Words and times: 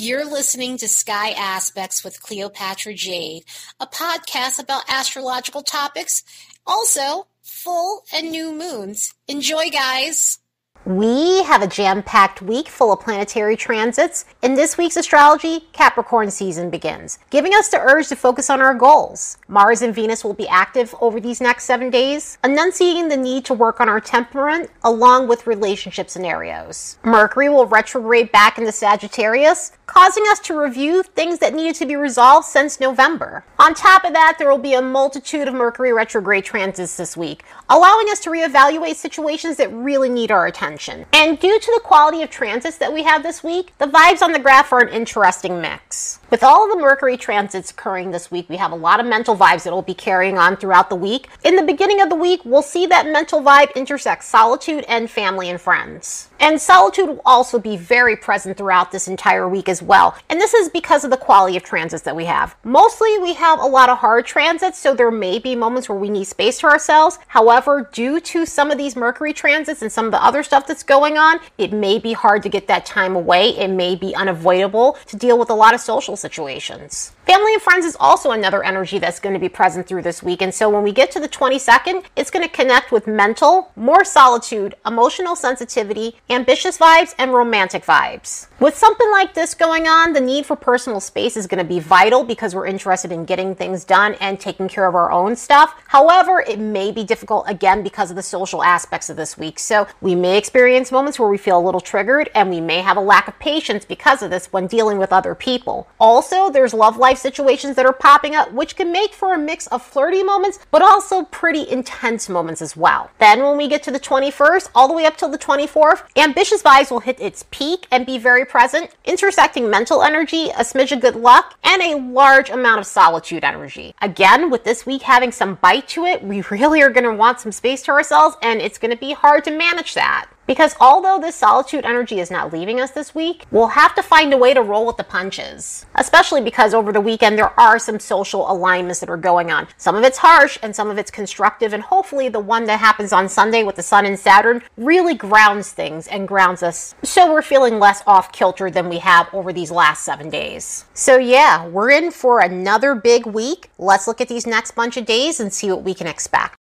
You're 0.00 0.24
listening 0.24 0.76
to 0.76 0.86
Sky 0.86 1.30
Aspects 1.30 2.04
with 2.04 2.22
Cleopatra 2.22 2.94
Jade, 2.94 3.42
a 3.80 3.86
podcast 3.88 4.60
about 4.60 4.88
astrological 4.88 5.62
topics, 5.62 6.22
also 6.64 7.26
full 7.42 8.04
and 8.14 8.30
new 8.30 8.52
moons. 8.52 9.12
Enjoy, 9.26 9.70
guys! 9.70 10.38
We 10.84 11.42
have 11.42 11.62
a 11.62 11.66
jam 11.66 12.04
packed 12.04 12.40
week 12.40 12.68
full 12.68 12.92
of 12.92 13.00
planetary 13.00 13.56
transits. 13.56 14.24
In 14.40 14.54
this 14.54 14.78
week's 14.78 14.96
astrology, 14.96 15.66
Capricorn 15.72 16.30
season 16.30 16.70
begins, 16.70 17.18
giving 17.30 17.52
us 17.52 17.68
the 17.68 17.80
urge 17.80 18.06
to 18.08 18.16
focus 18.16 18.48
on 18.48 18.60
our 18.60 18.74
goals. 18.74 19.36
Mars 19.48 19.82
and 19.82 19.94
Venus 19.94 20.24
will 20.24 20.32
be 20.32 20.48
active 20.48 20.94
over 21.00 21.20
these 21.20 21.40
next 21.40 21.64
seven 21.64 21.90
days, 21.90 22.38
enunciating 22.44 23.08
the 23.08 23.16
need 23.16 23.44
to 23.46 23.52
work 23.52 23.80
on 23.80 23.88
our 23.88 24.00
temperament 24.00 24.70
along 24.84 25.26
with 25.26 25.46
relationship 25.48 26.08
scenarios. 26.08 26.98
Mercury 27.02 27.48
will 27.48 27.66
retrograde 27.66 28.30
back 28.30 28.56
into 28.56 28.72
Sagittarius, 28.72 29.72
causing 29.88 30.22
us 30.30 30.38
to 30.38 30.56
review 30.56 31.02
things 31.02 31.38
that 31.40 31.54
needed 31.54 31.74
to 31.74 31.86
be 31.86 31.96
resolved 31.96 32.46
since 32.46 32.78
November. 32.78 33.42
On 33.58 33.74
top 33.74 34.04
of 34.04 34.12
that, 34.12 34.36
there 34.38 34.48
will 34.48 34.58
be 34.58 34.74
a 34.74 34.82
multitude 34.82 35.48
of 35.48 35.54
Mercury 35.54 35.92
retrograde 35.92 36.44
transits 36.44 36.96
this 36.96 37.16
week, 37.16 37.42
allowing 37.68 38.06
us 38.10 38.20
to 38.20 38.30
reevaluate 38.30 38.94
situations 38.94 39.56
that 39.56 39.72
really 39.72 40.10
need 40.10 40.30
our 40.30 40.46
attention. 40.46 41.06
And 41.12 41.38
due 41.40 41.58
to 41.58 41.72
the 41.74 41.80
quality 41.82 42.22
of 42.22 42.30
transits 42.30 42.76
that 42.78 42.92
we 42.92 43.02
have 43.02 43.22
this 43.22 43.42
week, 43.42 43.72
the 43.78 43.86
vibes 43.86 44.22
on 44.22 44.32
the 44.32 44.38
graph 44.38 44.72
are 44.72 44.80
an 44.80 44.90
interesting 44.90 45.60
mix. 45.60 46.20
With 46.30 46.44
all 46.44 46.64
of 46.64 46.70
the 46.70 46.82
Mercury 46.82 47.16
transits 47.16 47.70
occurring 47.70 48.10
this 48.10 48.30
week, 48.30 48.50
we 48.50 48.58
have 48.58 48.72
a 48.72 48.76
lot 48.76 49.00
of 49.00 49.06
mental 49.06 49.34
vibes 49.34 49.64
that 49.64 49.72
will 49.72 49.80
be 49.80 49.94
carrying 49.94 50.36
on 50.36 50.58
throughout 50.58 50.90
the 50.90 50.94
week. 50.94 51.28
In 51.42 51.56
the 51.56 51.62
beginning 51.62 52.02
of 52.02 52.10
the 52.10 52.14
week, 52.14 52.42
we'll 52.44 52.60
see 52.60 52.84
that 52.86 53.06
mental 53.06 53.40
vibe 53.40 53.74
intersect 53.74 54.24
solitude 54.24 54.84
and 54.86 55.10
family 55.10 55.48
and 55.48 55.58
friends. 55.58 56.28
And 56.38 56.60
solitude 56.60 57.08
will 57.08 57.22
also 57.24 57.58
be 57.58 57.76
very 57.76 58.14
present 58.14 58.58
throughout 58.58 58.92
this 58.92 59.08
entire 59.08 59.48
week 59.48 59.68
as 59.68 59.77
well. 59.82 60.16
And 60.28 60.40
this 60.40 60.54
is 60.54 60.68
because 60.68 61.04
of 61.04 61.10
the 61.10 61.16
quality 61.16 61.56
of 61.56 61.62
transits 61.62 62.02
that 62.04 62.16
we 62.16 62.24
have. 62.24 62.56
Mostly 62.64 63.18
we 63.18 63.34
have 63.34 63.60
a 63.60 63.66
lot 63.66 63.88
of 63.88 63.98
hard 63.98 64.26
transits, 64.26 64.78
so 64.78 64.94
there 64.94 65.10
may 65.10 65.38
be 65.38 65.54
moments 65.54 65.88
where 65.88 65.98
we 65.98 66.10
need 66.10 66.24
space 66.24 66.60
for 66.60 66.70
ourselves. 66.70 67.18
However, 67.28 67.88
due 67.92 68.20
to 68.20 68.46
some 68.46 68.70
of 68.70 68.78
these 68.78 68.96
Mercury 68.96 69.32
transits 69.32 69.82
and 69.82 69.90
some 69.90 70.06
of 70.06 70.12
the 70.12 70.22
other 70.22 70.42
stuff 70.42 70.66
that's 70.66 70.82
going 70.82 71.18
on, 71.18 71.40
it 71.58 71.72
may 71.72 71.98
be 71.98 72.12
hard 72.12 72.42
to 72.42 72.48
get 72.48 72.66
that 72.68 72.86
time 72.86 73.16
away. 73.16 73.50
It 73.50 73.68
may 73.68 73.94
be 73.94 74.14
unavoidable 74.14 74.96
to 75.06 75.16
deal 75.16 75.38
with 75.38 75.50
a 75.50 75.54
lot 75.54 75.74
of 75.74 75.80
social 75.80 76.16
situations. 76.16 77.12
Family 77.28 77.52
and 77.52 77.60
friends 77.60 77.84
is 77.84 77.94
also 78.00 78.30
another 78.30 78.64
energy 78.64 78.98
that's 78.98 79.20
going 79.20 79.34
to 79.34 79.38
be 79.38 79.50
present 79.50 79.86
through 79.86 80.00
this 80.00 80.22
week. 80.22 80.40
And 80.40 80.54
so 80.54 80.70
when 80.70 80.82
we 80.82 80.92
get 80.92 81.10
to 81.10 81.20
the 81.20 81.28
22nd, 81.28 82.06
it's 82.16 82.30
going 82.30 82.42
to 82.42 82.50
connect 82.50 82.90
with 82.90 83.06
mental, 83.06 83.70
more 83.76 84.02
solitude, 84.02 84.74
emotional 84.86 85.36
sensitivity, 85.36 86.16
ambitious 86.30 86.78
vibes, 86.78 87.14
and 87.18 87.34
romantic 87.34 87.84
vibes. 87.84 88.46
With 88.60 88.78
something 88.78 89.10
like 89.10 89.34
this 89.34 89.52
going 89.52 89.86
on, 89.86 90.14
the 90.14 90.22
need 90.22 90.46
for 90.46 90.56
personal 90.56 91.00
space 91.00 91.36
is 91.36 91.46
going 91.46 91.62
to 91.62 91.68
be 91.68 91.80
vital 91.80 92.24
because 92.24 92.54
we're 92.54 92.66
interested 92.66 93.12
in 93.12 93.26
getting 93.26 93.54
things 93.54 93.84
done 93.84 94.14
and 94.22 94.40
taking 94.40 94.66
care 94.66 94.86
of 94.86 94.94
our 94.94 95.12
own 95.12 95.36
stuff. 95.36 95.74
However, 95.88 96.42
it 96.48 96.58
may 96.58 96.90
be 96.90 97.04
difficult 97.04 97.44
again 97.46 97.82
because 97.82 98.08
of 98.08 98.16
the 98.16 98.22
social 98.22 98.62
aspects 98.62 99.10
of 99.10 99.18
this 99.18 99.36
week. 99.36 99.58
So 99.58 99.86
we 100.00 100.14
may 100.14 100.38
experience 100.38 100.90
moments 100.90 101.18
where 101.18 101.28
we 101.28 101.36
feel 101.36 101.58
a 101.58 101.60
little 101.60 101.82
triggered 101.82 102.30
and 102.34 102.48
we 102.48 102.62
may 102.62 102.80
have 102.80 102.96
a 102.96 103.02
lack 103.02 103.28
of 103.28 103.38
patience 103.38 103.84
because 103.84 104.22
of 104.22 104.30
this 104.30 104.50
when 104.50 104.66
dealing 104.66 104.96
with 104.96 105.12
other 105.12 105.34
people. 105.34 105.88
Also, 106.00 106.48
there's 106.48 106.72
love 106.72 106.96
life 106.96 107.17
situations 107.18 107.76
that 107.76 107.86
are 107.86 107.92
popping 107.92 108.34
up, 108.34 108.52
which 108.52 108.76
can 108.76 108.92
make 108.92 109.12
for 109.12 109.34
a 109.34 109.38
mix 109.38 109.66
of 109.68 109.82
flirty 109.82 110.22
moments, 110.22 110.58
but 110.70 110.82
also 110.82 111.24
pretty 111.24 111.68
intense 111.68 112.28
moments 112.28 112.62
as 112.62 112.76
well. 112.76 113.10
Then, 113.18 113.42
when 113.42 113.56
we 113.56 113.68
get 113.68 113.82
to 113.84 113.90
the 113.90 114.00
21st, 114.00 114.70
all 114.74 114.88
the 114.88 114.94
way 114.94 115.06
up 115.06 115.16
till 115.16 115.28
the 115.28 115.38
24th, 115.38 116.04
ambitious 116.16 116.62
vibes 116.62 116.90
will 116.90 117.00
hit 117.00 117.20
its 117.20 117.44
peak 117.50 117.86
and 117.90 118.06
be 118.06 118.18
very 118.18 118.44
present, 118.44 118.90
intersecting 119.04 119.70
mental 119.70 120.02
energy, 120.02 120.50
a 120.50 120.62
smidge 120.62 120.92
of 120.92 121.00
good 121.00 121.16
luck, 121.16 121.58
and 121.64 121.82
a 121.82 121.98
large 121.98 122.50
amount 122.50 122.80
of 122.80 122.86
solitude 122.86 123.44
energy. 123.44 123.94
Again, 124.00 124.50
with 124.50 124.64
this 124.64 124.86
week 124.86 125.02
having 125.02 125.32
some 125.32 125.56
bite 125.56 125.88
to 125.88 126.04
it, 126.04 126.22
we 126.22 126.42
really 126.50 126.82
are 126.82 126.90
going 126.90 127.04
to 127.04 127.14
want 127.14 127.40
some 127.40 127.52
space 127.52 127.82
to 127.82 127.90
ourselves, 127.90 128.36
and 128.42 128.60
it's 128.60 128.78
going 128.78 128.90
to 128.90 128.96
be 128.96 129.12
hard 129.12 129.44
to 129.44 129.50
manage 129.50 129.94
that. 129.94 130.28
Because 130.48 130.74
although 130.80 131.20
this 131.20 131.36
solitude 131.36 131.84
energy 131.84 132.20
is 132.20 132.30
not 132.30 132.54
leaving 132.54 132.80
us 132.80 132.90
this 132.90 133.14
week, 133.14 133.44
we'll 133.50 133.68
have 133.68 133.94
to 133.94 134.02
find 134.02 134.32
a 134.32 134.38
way 134.38 134.54
to 134.54 134.62
roll 134.62 134.86
with 134.86 134.96
the 134.96 135.04
punches. 135.04 135.84
Especially 135.94 136.40
because 136.40 136.72
over 136.72 136.90
the 136.90 137.02
weekend 137.02 137.38
there 137.38 137.58
are 137.60 137.78
some 137.78 138.00
social 138.00 138.50
alignments 138.50 138.98
that 139.00 139.10
are 139.10 139.18
going 139.18 139.50
on. 139.50 139.68
Some 139.76 139.94
of 139.94 140.04
it's 140.04 140.18
harsh 140.18 140.58
and 140.62 140.74
some 140.74 140.88
of 140.88 140.96
it's 140.96 141.10
constructive, 141.10 141.74
and 141.74 141.82
hopefully 141.82 142.30
the 142.30 142.40
one 142.40 142.64
that 142.64 142.80
happens 142.80 143.12
on 143.12 143.28
Sunday 143.28 143.62
with 143.62 143.76
the 143.76 143.82
Sun 143.82 144.06
and 144.06 144.18
Saturn 144.18 144.62
really 144.78 145.14
grounds 145.14 145.70
things 145.70 146.08
and 146.08 146.26
grounds 146.26 146.62
us 146.62 146.94
so 147.04 147.30
we're 147.30 147.42
feeling 147.42 147.78
less 147.78 148.02
off 148.06 148.32
kilter 148.32 148.70
than 148.70 148.88
we 148.88 148.98
have 148.98 149.28
over 149.34 149.52
these 149.52 149.70
last 149.70 150.02
seven 150.02 150.30
days. 150.30 150.86
So, 150.94 151.18
yeah, 151.18 151.66
we're 151.66 151.90
in 151.90 152.10
for 152.10 152.40
another 152.40 152.94
big 152.94 153.26
week. 153.26 153.70
Let's 153.78 154.08
look 154.08 154.22
at 154.22 154.28
these 154.28 154.46
next 154.46 154.72
bunch 154.72 154.96
of 154.96 155.04
days 155.04 155.40
and 155.40 155.52
see 155.52 155.70
what 155.70 155.82
we 155.82 155.92
can 155.92 156.06
expect. 156.06 156.57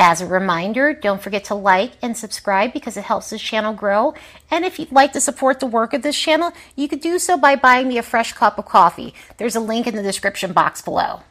As 0.00 0.20
a 0.20 0.26
reminder, 0.26 0.94
don't 0.94 1.20
forget 1.20 1.42
to 1.46 1.56
like 1.56 1.90
and 2.00 2.16
subscribe 2.16 2.72
because 2.72 2.96
it 2.96 3.02
helps 3.02 3.30
this 3.30 3.42
channel 3.42 3.74
grow. 3.74 4.14
And 4.48 4.64
if 4.64 4.78
you'd 4.78 4.92
like 4.92 5.12
to 5.14 5.20
support 5.20 5.58
the 5.58 5.66
work 5.66 5.92
of 5.92 6.02
this 6.02 6.16
channel, 6.16 6.52
you 6.76 6.86
could 6.86 7.00
do 7.00 7.18
so 7.18 7.36
by 7.36 7.56
buying 7.56 7.88
me 7.88 7.98
a 7.98 8.04
fresh 8.04 8.32
cup 8.32 8.60
of 8.60 8.66
coffee. 8.66 9.12
There's 9.38 9.56
a 9.56 9.60
link 9.60 9.88
in 9.88 9.96
the 9.96 10.02
description 10.04 10.52
box 10.52 10.80
below. 10.80 11.22